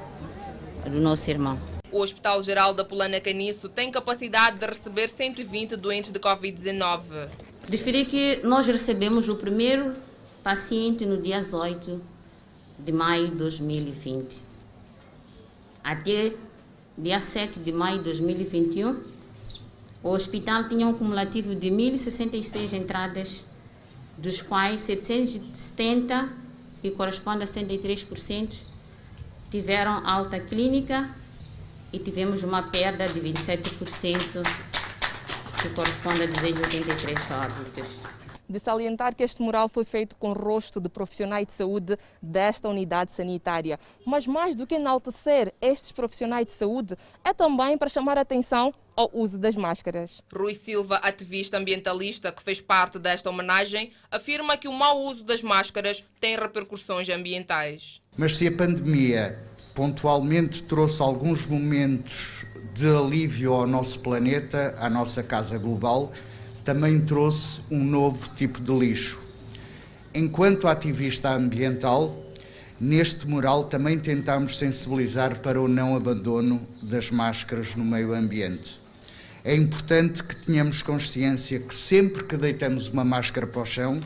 [0.84, 1.60] do nosso irmão.
[1.92, 7.28] O Hospital Geral da Polana Caniço tem capacidade de receber 120 doentes de Covid-19.
[7.70, 9.94] Referi que nós recebemos o primeiro
[10.42, 12.00] paciente no dia 8
[12.76, 14.42] de maio de 2020.
[15.84, 16.34] Até
[16.98, 19.00] dia 7 de maio de 2021,
[20.02, 23.46] o hospital tinha um cumulativo de 1.066 entradas,
[24.18, 26.28] dos quais 770,
[26.82, 28.50] que corresponde a 73%,
[29.48, 31.08] tiveram alta clínica
[31.92, 34.42] e tivemos uma perda de 27%,
[35.62, 38.00] que corresponde a 283 óbitos
[38.50, 42.68] de salientar que este mural foi feito com o rosto de profissionais de saúde desta
[42.68, 43.78] unidade sanitária.
[44.04, 48.74] Mas mais do que enaltecer estes profissionais de saúde, é também para chamar a atenção
[48.96, 50.20] ao uso das máscaras.
[50.34, 55.42] Rui Silva, ativista ambientalista que fez parte desta homenagem, afirma que o mau uso das
[55.42, 58.00] máscaras tem repercussões ambientais.
[58.16, 59.38] Mas se a pandemia
[59.74, 62.44] pontualmente trouxe alguns momentos
[62.80, 66.12] de alívio ao nosso planeta, à nossa casa global,
[66.64, 69.20] também trouxe um novo tipo de lixo.
[70.14, 72.16] Enquanto ativista ambiental,
[72.80, 78.80] neste mural também tentamos sensibilizar para o não abandono das máscaras no meio ambiente.
[79.44, 84.00] É importante que tenhamos consciência que sempre que deitamos uma máscara para o chão,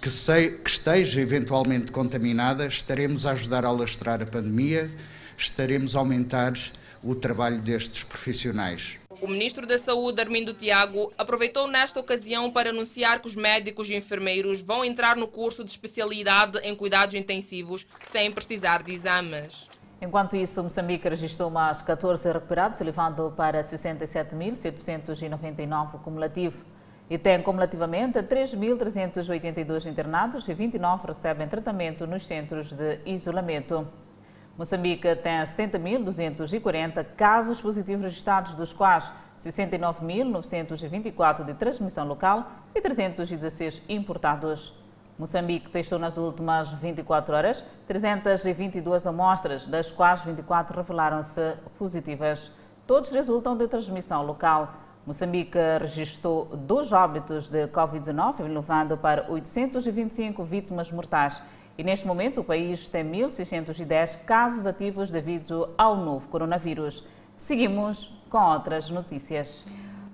[0.00, 4.90] que, que esteja eventualmente contaminada, estaremos a ajudar a alastrar a pandemia,
[5.38, 6.54] estaremos a aumentar
[7.02, 8.98] o trabalho destes profissionais.
[9.20, 13.94] O ministro da Saúde, Armindo Tiago, aproveitou nesta ocasião para anunciar que os médicos e
[13.94, 19.68] enfermeiros vão entrar no curso de especialidade em cuidados intensivos sem precisar de exames.
[20.00, 26.64] Enquanto isso, Moçambique registrou mais 14 recuperados, elevando para 67.799 cumulativo.
[27.10, 33.86] E tem cumulativamente 3.382 internados e 29 recebem tratamento nos centros de isolamento.
[34.56, 44.72] Moçambique tem 70.240 casos positivos registrados, dos quais 69.924 de transmissão local e 316 importados.
[45.18, 52.50] Moçambique testou nas últimas 24 horas 322 amostras, das quais 24 revelaram-se positivas.
[52.86, 54.74] Todos resultam de transmissão local.
[55.06, 61.40] Moçambique registrou dois óbitos de Covid-19, levando para 825 vítimas mortais
[61.80, 67.02] e neste momento o país tem 1.610 casos ativos devido ao novo coronavírus.
[67.38, 69.64] Seguimos com outras notícias.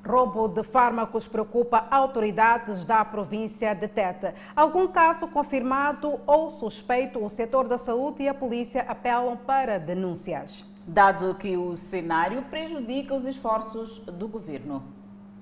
[0.07, 4.33] Roubo de fármacos preocupa autoridades da província de Tete.
[4.55, 10.64] Algum caso confirmado ou suspeito, o setor da saúde e a polícia apelam para denúncias.
[10.87, 14.85] Dado que o cenário prejudica os esforços do governo.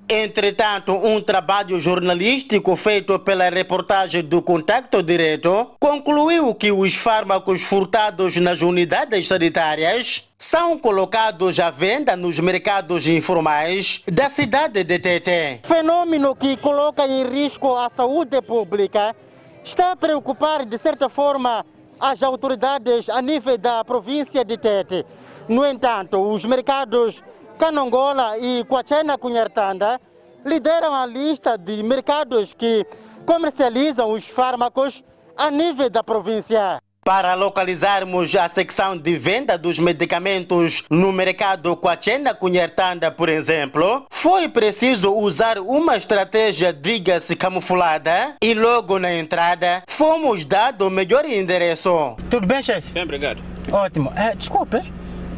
[0.09, 8.37] Entretanto, um trabalho jornalístico feito pela reportagem do Contacto Direto concluiu que os fármacos furtados
[8.37, 15.61] nas unidades sanitárias são colocados à venda nos mercados informais da cidade de Tete.
[15.63, 19.17] Fenômeno que coloca em risco a saúde pública
[19.65, 21.65] está a preocupar, de certa forma,
[21.99, 25.07] as autoridades a nível da província de Tete.
[25.49, 27.23] No entanto, os mercados
[27.59, 30.01] Canongola e Quachena Cunhartanda
[30.45, 32.85] lideram a lista de mercados que
[33.25, 35.03] comercializam os fármacos
[35.37, 36.79] a nível da província.
[37.05, 44.49] Para localizarmos a secção de venda dos medicamentos no mercado Quachena Cunhartanda, por exemplo, foi
[44.49, 52.17] preciso usar uma estratégia, diga-se, camuflada e logo na entrada fomos dado o melhor endereço.
[52.31, 52.91] Tudo bem, chefe?
[52.93, 53.43] Bem, obrigado.
[53.71, 54.11] Ótimo.
[54.17, 54.79] É, desculpe,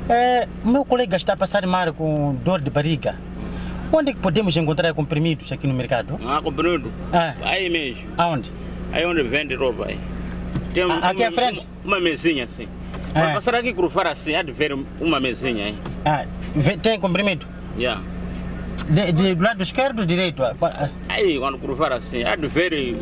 [0.09, 3.17] é, meu colega está a passar mal com dor de barriga.
[3.93, 6.19] Onde é que podemos encontrar comprimidos aqui no mercado?
[6.27, 6.91] Ah, comprimido?
[7.13, 7.35] Ah.
[7.43, 8.09] Aí mesmo.
[8.19, 8.53] Aonde?
[8.93, 9.99] Aí onde vende roupa aí.
[10.75, 11.67] Tem um- aqui uma, à frente?
[11.85, 12.69] Uma, uma mesinha assim.
[13.15, 13.21] Ah.
[13.21, 15.79] Para passar aqui cruzar assim, há de ver uma mesinha aí.
[16.05, 16.25] Ah,
[16.83, 17.47] tem comprimido?
[17.79, 18.03] Yeah.
[18.89, 20.43] De, de- do lado esquerdo ou direito?
[20.43, 22.95] Ah, ah, Aí quando cruzar assim, há de ver eh,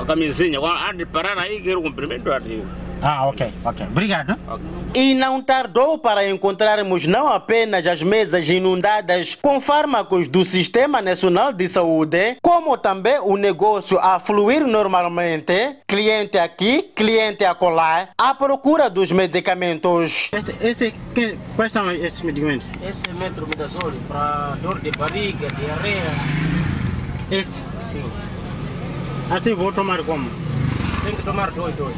[0.00, 0.58] a, camisinha.
[0.60, 2.30] Há de parar aí, quero comprimento.
[2.32, 2.62] Há de...
[3.02, 3.86] Ah, ok, ok.
[3.86, 4.36] Obrigado.
[4.94, 11.52] E não tardou para encontrarmos não apenas as mesas inundadas com fármacos do Sistema Nacional
[11.52, 18.88] de Saúde, como também o negócio a fluir normalmente, cliente aqui, cliente acolá, à procura
[18.88, 20.30] dos medicamentos.
[20.32, 20.94] Esse, esse,
[21.56, 22.66] quais são esses medicamentos?
[22.82, 26.02] Esse é metronidazole para dor de barriga, diarreia.
[27.30, 27.62] Esse?
[27.82, 28.04] Sim.
[29.30, 30.28] Assim vou tomar como?
[31.04, 31.96] Tem que tomar dois, dois.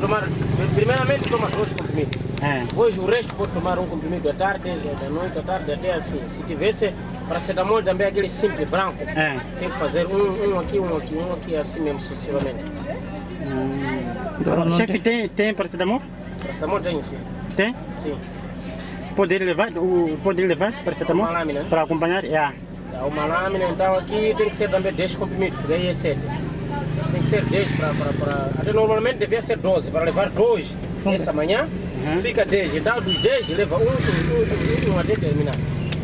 [0.00, 0.26] Tomar,
[0.74, 2.20] primeiramente toma dois comprimidos.
[2.42, 2.64] É.
[2.66, 6.26] Depois o resto pode tomar um comprimido à tarde, da noite à tarde, até assim.
[6.26, 6.92] Se tivesse
[7.28, 9.38] paracetamol também aquele simples branco, É.
[9.58, 12.64] tem que fazer um, um aqui, um aqui, um aqui, assim mesmo sucessivamente.
[14.66, 16.00] O chefe tem, tem paracetamol?
[16.40, 17.18] Paracetamol tem sim.
[17.56, 17.74] Tem?
[17.96, 18.16] Sim.
[19.14, 21.26] Poder levar, o, poder levar paracetamol?
[21.26, 21.64] Uma lâmina.
[21.68, 22.24] Para acompanhar?
[22.24, 22.52] É.
[22.92, 26.18] Dá Uma lâmina, então aqui tem que ser também 10 comprimidos, daí é 7.
[27.30, 28.60] Ser 10 para, para, para.
[28.60, 30.76] Até normalmente devia ser 12, para levar 2
[31.14, 31.68] essa manhã,
[32.20, 32.74] fica 10.
[32.74, 35.54] Então dos 10 leva um, um, um, um, um até terminar.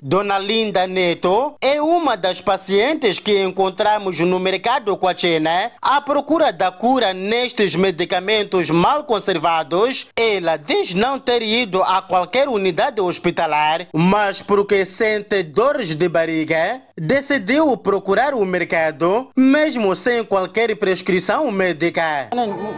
[0.09, 6.71] Dona Linda Neto é uma das pacientes que encontramos no mercado Quachena à procura da
[6.71, 10.07] cura nestes medicamentos mal conservados.
[10.15, 16.83] Ela diz não ter ido a qualquer unidade hospitalar, mas porque sente dores de barriga,
[16.97, 22.29] decidiu procurar o mercado, mesmo sem qualquer prescrição médica.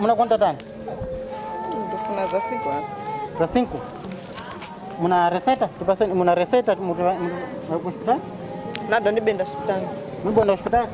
[0.00, 0.64] Uma quanto tanto?
[2.16, 2.58] Nas assim
[3.36, 3.97] Para cinco?
[4.98, 5.70] Uma receita?
[5.78, 6.76] Tu passa uma receita
[7.84, 8.20] hospital?
[8.88, 9.80] Nada, nem bem da hospital.
[10.24, 10.88] Não vou no hospital?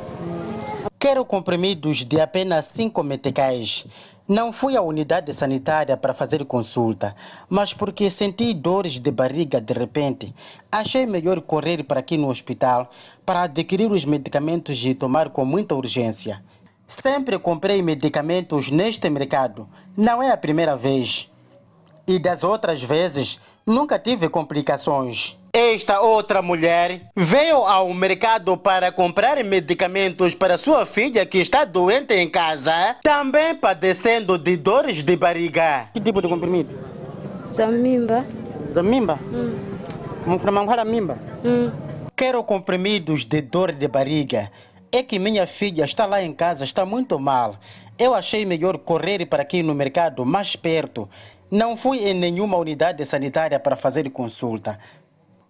[0.98, 3.86] Quero comprimidos de apenas 5 meticais.
[4.28, 7.14] Não fui à unidade sanitária para fazer consulta,
[7.48, 10.34] mas porque senti dores de barriga de repente,
[10.72, 12.90] achei melhor correr para aqui no hospital
[13.24, 16.42] para adquirir os medicamentos e tomar com muita urgência.
[16.86, 21.30] Sempre comprei medicamentos neste mercado, não é a primeira vez.
[22.06, 25.38] E das outras vezes, nunca tive complicações.
[25.52, 32.12] Esta outra mulher veio ao mercado para comprar medicamentos para sua filha que está doente
[32.12, 35.90] em casa, também padecendo de dores de barriga.
[35.92, 36.74] Que tipo de comprimido?
[37.50, 38.26] Zamimba.
[38.72, 39.18] Zamimba?
[39.32, 39.74] Hum.
[40.26, 41.18] Muframanguara mimba?
[41.44, 41.70] Hum.
[42.16, 44.50] Quero comprimidos de dor de barriga.
[44.90, 47.58] É que minha filha está lá em casa, está muito mal.
[47.96, 51.08] Eu achei melhor correr para aqui no mercado mais perto.
[51.50, 54.78] Não fui em nenhuma unidade sanitária para fazer consulta.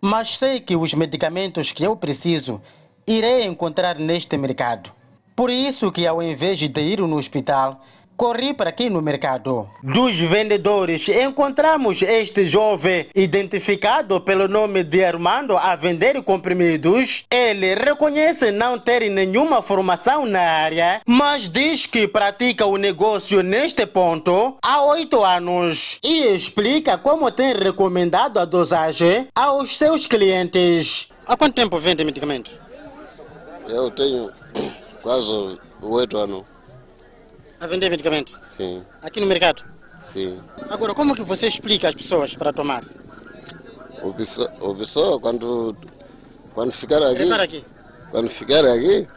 [0.00, 2.60] Mas sei que os medicamentos que eu preciso
[3.06, 4.92] irei encontrar neste mercado.
[5.36, 7.80] Por isso que ao invés de ir no hospital,
[8.16, 9.68] corri para aqui no mercado.
[9.82, 17.24] Dos vendedores, encontramos este jovem identificado pelo nome de Armando a vender comprimidos.
[17.30, 23.86] Ele reconhece não ter nenhuma formação na área, mas diz que pratica o negócio neste
[23.86, 31.08] ponto há oito anos e explica como tem recomendado a dosagem aos seus clientes.
[31.26, 32.52] Há quanto tempo vende medicamentos?
[33.68, 34.30] Eu tenho
[35.02, 36.53] quase oito anos.
[37.64, 38.34] A vender medicamentos?
[38.42, 39.64] Sim, Aqui no mercado?
[39.98, 40.38] sim.
[40.68, 42.84] Agora, como que você explica às pessoas para tomar?
[44.02, 45.74] O pessoa, o pessoa quando,
[46.52, 47.64] quando ficar aqui, aqui.
[48.10, 49.08] quando ficar aqui,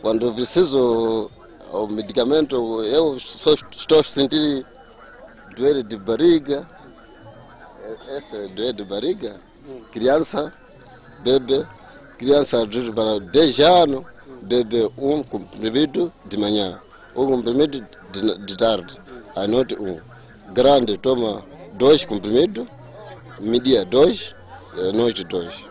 [0.00, 1.30] quando preciso
[1.70, 4.66] o medicamento, eu só estou sentindo
[5.54, 6.66] doer de barriga.
[8.16, 9.36] Essa é doer de barriga.
[9.92, 10.54] Criança,
[11.22, 11.66] bebê,
[12.16, 14.06] criança para 10 anos,
[14.40, 16.80] bebe um comprimido de manhã,
[17.26, 19.00] comprimido de, de tarde,
[19.34, 20.00] à noite um.
[20.52, 21.44] Grande toma
[21.74, 22.66] dois comprimidos,
[23.40, 24.34] media dois,
[24.72, 25.66] à noite dois.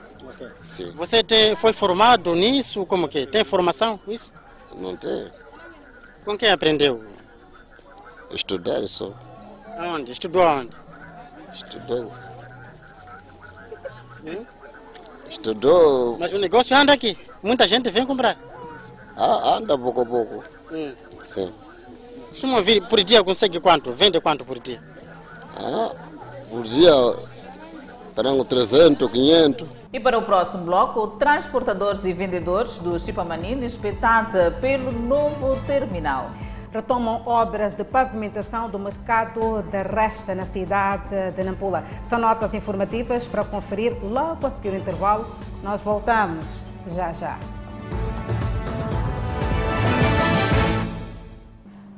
[0.61, 0.91] Sim.
[0.91, 2.85] Você tem, foi formado nisso?
[2.85, 3.25] Como que?
[3.25, 4.31] Tem formação nisso?
[4.75, 5.27] Não tem.
[6.23, 7.03] Com quem aprendeu?
[8.31, 9.13] Estudar só.
[9.77, 10.11] Aonde?
[10.11, 10.77] Estudou aonde?
[11.53, 12.11] Estudou.
[15.29, 16.17] Estudou.
[16.19, 17.17] Mas o negócio anda aqui.
[17.41, 18.37] Muita gente vem comprar.
[19.15, 20.43] Ah, anda pouco a pouco.
[20.71, 20.93] Hum.
[21.19, 21.51] Sim.
[22.31, 23.91] Suma vir por dia consegue quanto?
[23.91, 24.81] Vende quanto por dia?
[25.55, 25.91] Ah,
[26.49, 26.93] por dia,
[28.15, 29.67] terão 300, 500.
[29.91, 36.29] E para o próximo bloco, transportadores e vendedores do Chipamanini espetada pelo novo terminal.
[36.71, 41.85] Retomam obras de pavimentação do mercado da Resta na cidade de Nampula.
[42.03, 45.25] São notas informativas para conferir logo a seguir o intervalo.
[45.63, 46.45] Nós voltamos
[46.93, 47.39] já já.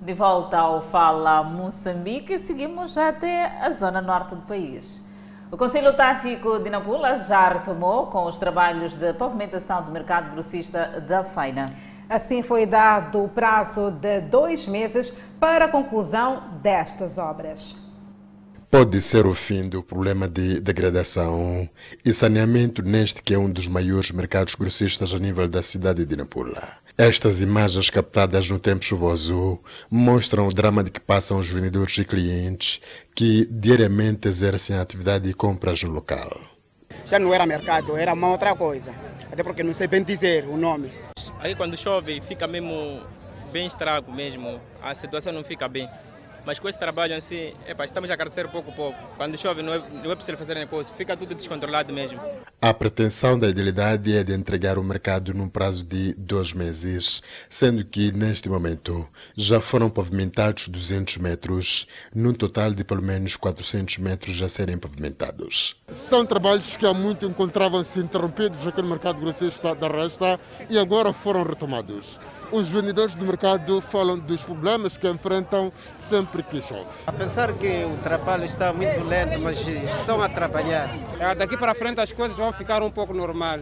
[0.09, 5.05] De volta ao Fala Moçambique, seguimos até a zona norte do país.
[5.51, 10.99] O Conselho Tático de Nampula já retomou com os trabalhos de pavimentação do mercado grossista
[11.07, 11.67] da Feina.
[12.09, 17.78] Assim foi dado o prazo de dois meses para a conclusão destas obras.
[18.71, 21.67] Pode ser o fim do problema de degradação
[22.05, 26.15] e saneamento neste que é um dos maiores mercados grossistas a nível da cidade de
[26.15, 26.73] Nampula.
[26.95, 29.59] Estas imagens captadas no tempo chuvoso
[29.89, 32.79] mostram o drama de que passam os vendedores e clientes
[33.15, 36.39] que diariamente exercem a atividade de compras no local.
[37.07, 38.93] Já não era mercado, era uma outra coisa.
[39.31, 40.91] Até porque não sei bem dizer o nome.
[41.39, 43.01] Aí quando chove fica mesmo
[43.51, 45.89] bem estrago mesmo, a situação não fica bem.
[46.49, 48.97] Mas com esse trabalho assim, epa, estamos a crescer pouco a pouco.
[49.17, 52.19] Quando chove não é, não é possível fazer negócio, fica tudo descontrolado mesmo.
[52.59, 57.21] A pretensão da idealidade é de entregar o mercado num prazo de dois meses,
[57.51, 61.85] sendo que neste momento já foram pavimentados 200 metros,
[62.15, 65.75] num total de pelo menos 400 metros a serem pavimentados.
[65.87, 71.13] São trabalhos que há muito encontravam-se interrompidos aqui no mercado grossista da Resta e agora
[71.13, 72.19] foram retomados.
[72.51, 76.87] Os vendedores do mercado falam dos problemas que enfrentam sempre que chove.
[77.05, 80.89] A pensar que o trabalho está muito lento, mas estão a trabalhar.
[81.19, 83.59] É, daqui para frente as coisas vão ficar um pouco normal.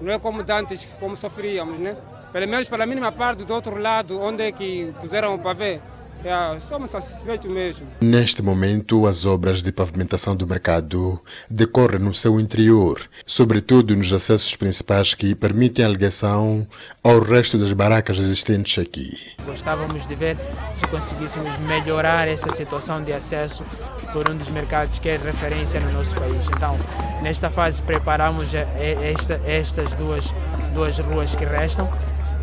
[0.00, 1.94] Não é como antes, como sofríamos, né?
[2.32, 5.78] Pelo menos pela mínima parte do outro lado, onde é que puseram o pavê,
[6.24, 7.86] é, somos satisfeitos mesmo.
[8.00, 11.20] Neste momento, as obras de pavimentação do mercado
[11.50, 16.66] decorrem no seu interior, sobretudo nos acessos principais que permitem a ligação
[17.02, 19.10] ao resto das barracas existentes aqui.
[19.44, 20.36] Gostávamos de ver
[20.74, 23.64] se conseguíssemos melhorar essa situação de acesso
[24.12, 26.48] por um dos mercados que é referência no nosso país.
[26.48, 26.78] Então,
[27.22, 30.32] nesta fase, preparamos esta, estas duas,
[30.74, 31.88] duas ruas que restam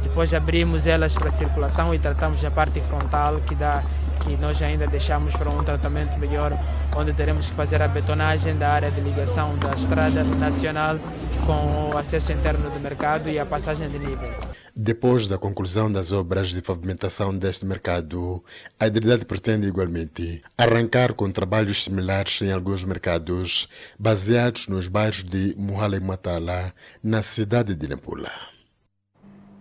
[0.04, 3.84] depois abrimos elas para circulação e tratamos a parte frontal que dá
[4.20, 6.52] que nós ainda deixamos para um tratamento melhor,
[6.96, 10.98] onde teremos que fazer a betonagem da área de ligação da estrada nacional
[11.46, 14.30] com o acesso interno do mercado e a passagem de nível.
[14.76, 18.44] Depois da conclusão das obras de pavimentação deste mercado,
[18.80, 25.56] a Idridade pretende igualmente arrancar com trabalhos similares em alguns mercados, baseados nos bairros de
[25.58, 26.74] Muhala e Matala,
[27.04, 28.59] na cidade de Nampula.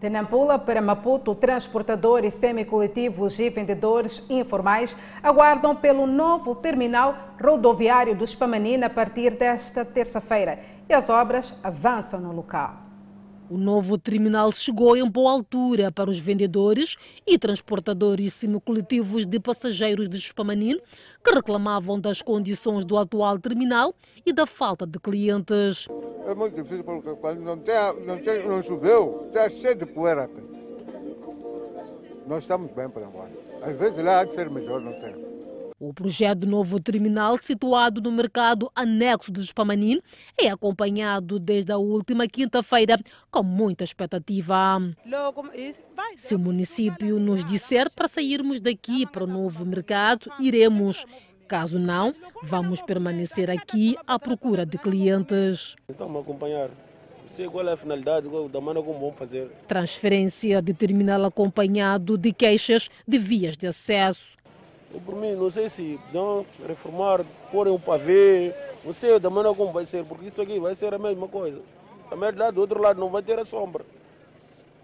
[0.01, 8.25] De Nampula para Maputo, transportadores semicoletivos e vendedores informais aguardam pelo novo terminal rodoviário do
[8.25, 12.88] Spamanina a partir desta terça-feira e as obras avançam no local.
[13.51, 16.97] O novo terminal chegou em boa altura para os vendedores
[17.27, 20.81] e transportadores semicoletivos de passageiros de Spamanine
[21.25, 23.95] que reclamavam das condições do atual terminal
[24.27, 25.89] e da falta de clientes.
[26.27, 27.75] É muito difícil porque quando não, tem,
[28.05, 30.43] não, tem, não choveu, está cheio de poeira aqui.
[32.27, 33.33] Nós estamos bem por enquanto.
[33.63, 35.38] Às vezes lá há de ser melhor, não sei.
[35.81, 40.01] O projeto do novo terminal, situado no mercado anexo do Spamanin,
[40.37, 42.99] é acompanhado desde a última quinta-feira
[43.31, 44.81] com muita expectativa.
[46.17, 51.07] Se o município nos disser para sairmos daqui para o novo mercado, iremos.
[51.47, 52.13] Caso não,
[52.43, 55.77] vamos permanecer aqui à procura de clientes.
[55.89, 56.71] Estamos a acompanhar.
[57.29, 59.49] Sei qual é a finalidade, da maneira como vamos fazer.
[59.69, 64.38] Transferência de terminal acompanhado de queixas de vias de acesso.
[64.93, 69.55] Eu, por mim, não sei se não reformar, porem um pavê, não sei da maneira
[69.55, 71.61] como vai ser, porque isso aqui vai ser a mesma coisa.
[72.11, 73.85] A verdade, do outro lado não vai ter a sombra.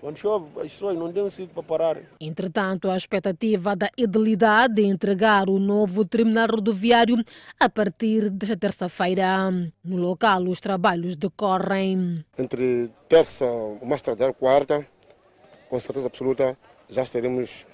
[0.04, 1.96] Quando chove, as pessoas não têm um sítio para parar.
[2.20, 7.16] Entretanto, a expectativa da edilidade de entregar o novo terminal rodoviário
[7.58, 9.50] a partir de terça-feira.
[9.82, 12.22] No local, os trabalhos decorrem.
[12.36, 14.86] Entre terça, o mais tardar quarta,
[15.70, 16.54] com certeza absoluta,
[16.86, 17.66] já estaremos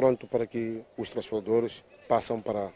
[0.00, 2.70] pronto para que os transportadores passam para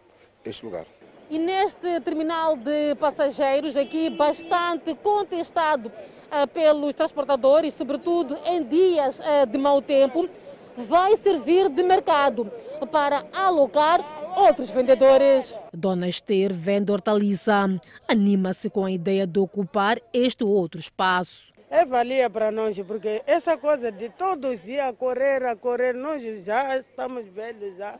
[0.44, 0.86] este lugar.
[1.30, 9.46] E neste terminal de passageiros aqui bastante contestado uh, pelos transportadores, sobretudo em dias uh,
[9.50, 10.28] de mau tempo,
[10.76, 12.44] vai servir de mercado
[12.92, 14.04] para alocar
[14.36, 15.58] outros vendedores.
[15.72, 17.70] Dona Esther vende hortaliça.
[18.06, 21.53] Anima-se com a ideia de ocupar este outro espaço.
[21.74, 26.22] É valia para nós, porque essa coisa de todos os dias correr, a correr, nós
[26.44, 27.98] já estamos velhos, já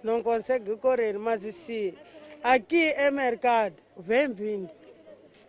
[0.00, 1.92] não conseguimos correr, mas se
[2.40, 4.70] aqui é mercado, bem-vindo,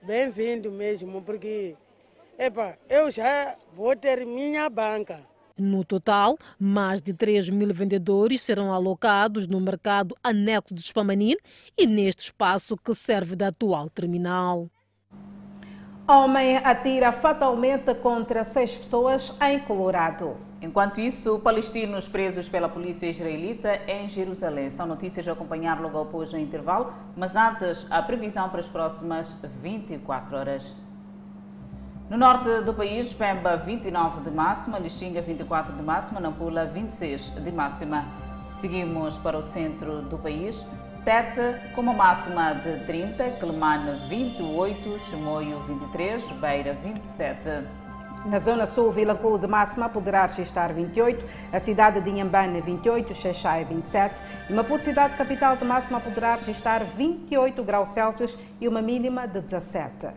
[0.01, 1.75] bem-vindo mesmo, porque
[2.36, 5.21] epa, eu já vou ter minha banca.
[5.55, 11.36] No total, mais de 3 mil vendedores serão alocados no mercado anexo de Spamanin
[11.78, 14.67] e neste espaço que serve de atual terminal.
[16.10, 20.38] Homem atira fatalmente contra seis pessoas em Colorado.
[20.62, 24.72] Enquanto isso, palestinos presos pela polícia israelita em Jerusalém.
[24.72, 29.36] São notícias a acompanhar logo após o intervalo, mas antes, a previsão para as próximas
[29.62, 30.74] 24 horas.
[32.10, 37.51] No norte do país, Pemba 29 de máxima, Lixinga 24 de máxima, Nampula 26 de
[37.51, 38.05] máxima.
[38.62, 40.66] Seguimos para o centro do país,
[41.08, 47.66] Tete com uma máxima de 30, Quelimane 28, Chimoio 23, Beira 27.
[48.26, 53.14] Na zona sul, Vila Cul de máxima poderá registrar 28, a cidade de Inhambane 28,
[53.14, 54.16] Xaixai 27
[54.49, 59.39] e Maputo, cidade capital de máxima, poderá registrar 28 graus Celsius e uma mínima de
[59.39, 60.08] 17.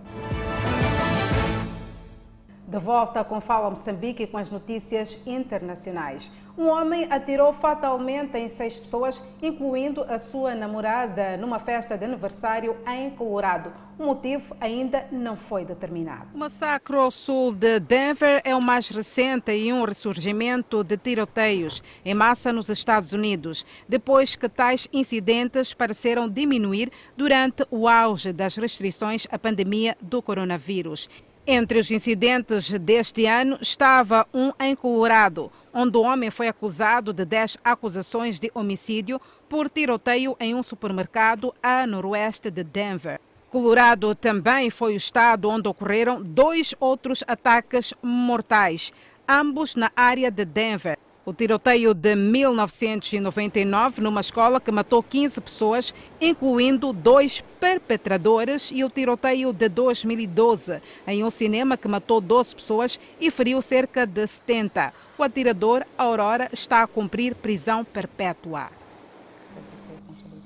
[2.70, 6.30] De volta com Fala Moçambique e com as notícias internacionais.
[6.56, 12.76] Um homem atirou fatalmente em seis pessoas, incluindo a sua namorada, numa festa de aniversário
[12.86, 13.72] em Colorado.
[13.98, 16.28] O motivo ainda não foi determinado.
[16.32, 21.82] O massacre ao sul de Denver é o mais recente e um ressurgimento de tiroteios
[22.04, 28.54] em massa nos Estados Unidos, depois que tais incidentes pareceram diminuir durante o auge das
[28.54, 31.08] restrições à pandemia do coronavírus.
[31.46, 37.24] Entre os incidentes deste ano estava um em Colorado, onde o homem foi acusado de
[37.24, 39.18] 10 acusações de homicídio
[39.48, 43.18] por tiroteio em um supermercado a noroeste de Denver.
[43.50, 48.92] Colorado também foi o estado onde ocorreram dois outros ataques mortais,
[49.26, 50.98] ambos na área de Denver.
[51.22, 58.88] O tiroteio de 1999 numa escola que matou 15 pessoas, incluindo dois perpetradores, e o
[58.88, 64.94] tiroteio de 2012 em um cinema que matou 12 pessoas e feriu cerca de 70.
[65.18, 68.70] O atirador, Aurora, está a cumprir prisão perpétua.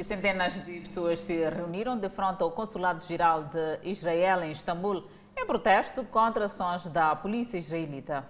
[0.03, 5.05] Centenas de pessoas se reuniram de frente ao Consulado-Geral de Israel em Istambul
[5.37, 8.25] em protesto contra ações da polícia israelita.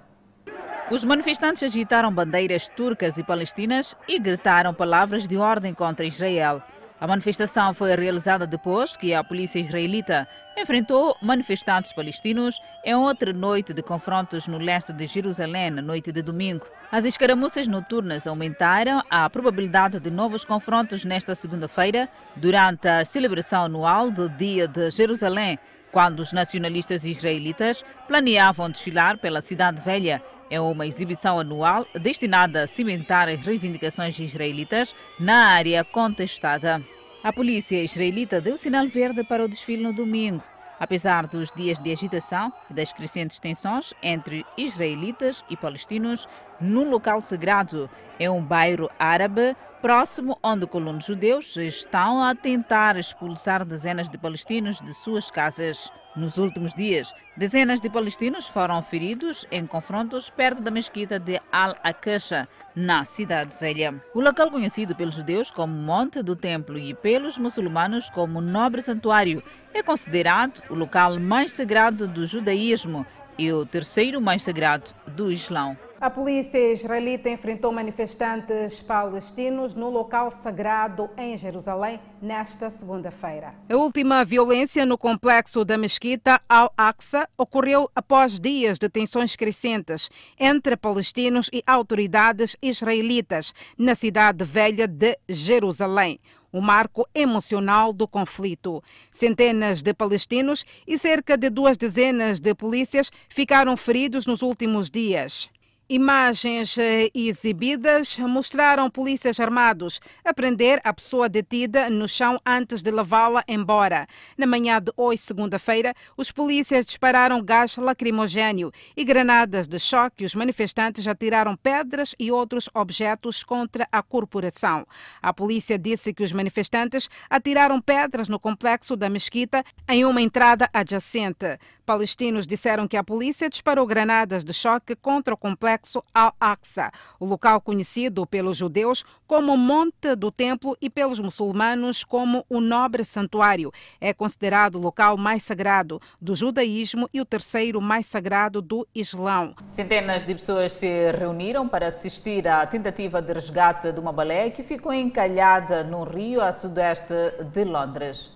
[0.90, 6.62] Os manifestantes agitaram bandeiras turcas e palestinas e gritaram palavras de ordem contra Israel.
[7.00, 13.74] A manifestação foi realizada depois que a polícia israelita enfrentou manifestantes palestinos em outra noite
[13.74, 16.64] de confrontos no leste de Jerusalém, na noite de domingo.
[16.92, 24.10] As escaramuças noturnas aumentaram a probabilidade de novos confrontos nesta segunda-feira, durante a celebração anual
[24.10, 25.58] do Dia de Jerusalém,
[25.90, 30.22] quando os nacionalistas israelitas planeavam desfilar pela Cidade Velha
[30.54, 36.80] é uma exibição anual destinada a cimentar as reivindicações israelitas na área contestada.
[37.24, 40.44] A polícia israelita deu sinal verde para o desfile no domingo.
[40.78, 46.28] Apesar dos dias de agitação e das crescentes tensões entre israelitas e palestinos
[46.60, 47.90] no local sagrado,
[48.20, 54.80] em um bairro árabe próximo onde colonos judeus estão a tentar expulsar dezenas de palestinos
[54.80, 55.90] de suas casas.
[56.16, 62.46] Nos últimos dias, dezenas de palestinos foram feridos em confrontos perto da mesquita de Al-Aqasha,
[62.72, 64.00] na Cidade Velha.
[64.14, 69.42] O local conhecido pelos judeus como Monte do Templo e pelos muçulmanos como Nobre Santuário
[69.72, 73.04] é considerado o local mais sagrado do judaísmo
[73.36, 75.76] e o terceiro mais sagrado do Islão.
[76.04, 83.54] A polícia israelita enfrentou manifestantes palestinos no local sagrado em Jerusalém nesta segunda-feira.
[83.70, 90.76] A última violência no complexo da mesquita Al-Aqsa ocorreu após dias de tensões crescentes entre
[90.76, 96.20] palestinos e autoridades israelitas na cidade velha de Jerusalém
[96.52, 98.80] o marco emocional do conflito.
[99.10, 105.50] Centenas de palestinos e cerca de duas dezenas de polícias ficaram feridos nos últimos dias.
[105.94, 112.90] Imagens eh, exibidas mostraram polícias armados a prender a pessoa detida no chão antes de
[112.90, 114.04] levá-la embora.
[114.36, 120.24] Na manhã de hoje, segunda-feira, os polícias dispararam gás lacrimogênio e granadas de choque.
[120.24, 124.84] Os manifestantes atiraram pedras e outros objetos contra a corporação.
[125.22, 130.68] A polícia disse que os manifestantes atiraram pedras no complexo da mesquita em uma entrada
[130.72, 131.56] adjacente.
[131.86, 137.60] Palestinos disseram que a polícia disparou granadas de choque contra o complexo Al-Aqsa, o local
[137.60, 143.72] conhecido pelos judeus como Monte do Templo e pelos muçulmanos como o Nobre Santuário.
[144.00, 149.54] É considerado o local mais sagrado do judaísmo e o terceiro mais sagrado do Islão.
[149.68, 154.62] Centenas de pessoas se reuniram para assistir à tentativa de resgate de uma baleia que
[154.62, 157.14] ficou encalhada no rio a sudeste
[157.52, 158.30] de Londres.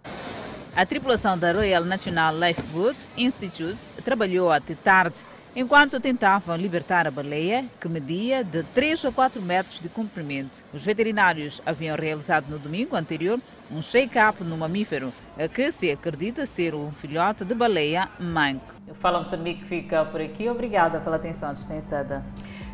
[0.76, 5.18] A tripulação da Royal National Lifeboat Institute trabalhou até tarde
[5.59, 10.65] enquanto tentavam libertar a baleia, que media de 3 a 4 metros de comprimento.
[10.73, 15.13] Os veterinários haviam realizado no domingo anterior um shake-up no mamífero,
[15.53, 18.73] que se acredita ser um filhote de baleia manco.
[18.89, 20.49] O Fala Moçambique fica por aqui.
[20.49, 22.23] Obrigada pela atenção dispensada.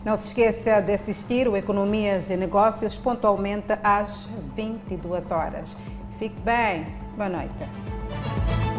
[0.04, 5.74] Não se esqueça de assistir o Economias e Negócios pontualmente às 22 horas.
[6.18, 6.86] Fique bem.
[7.16, 8.73] Boa noite.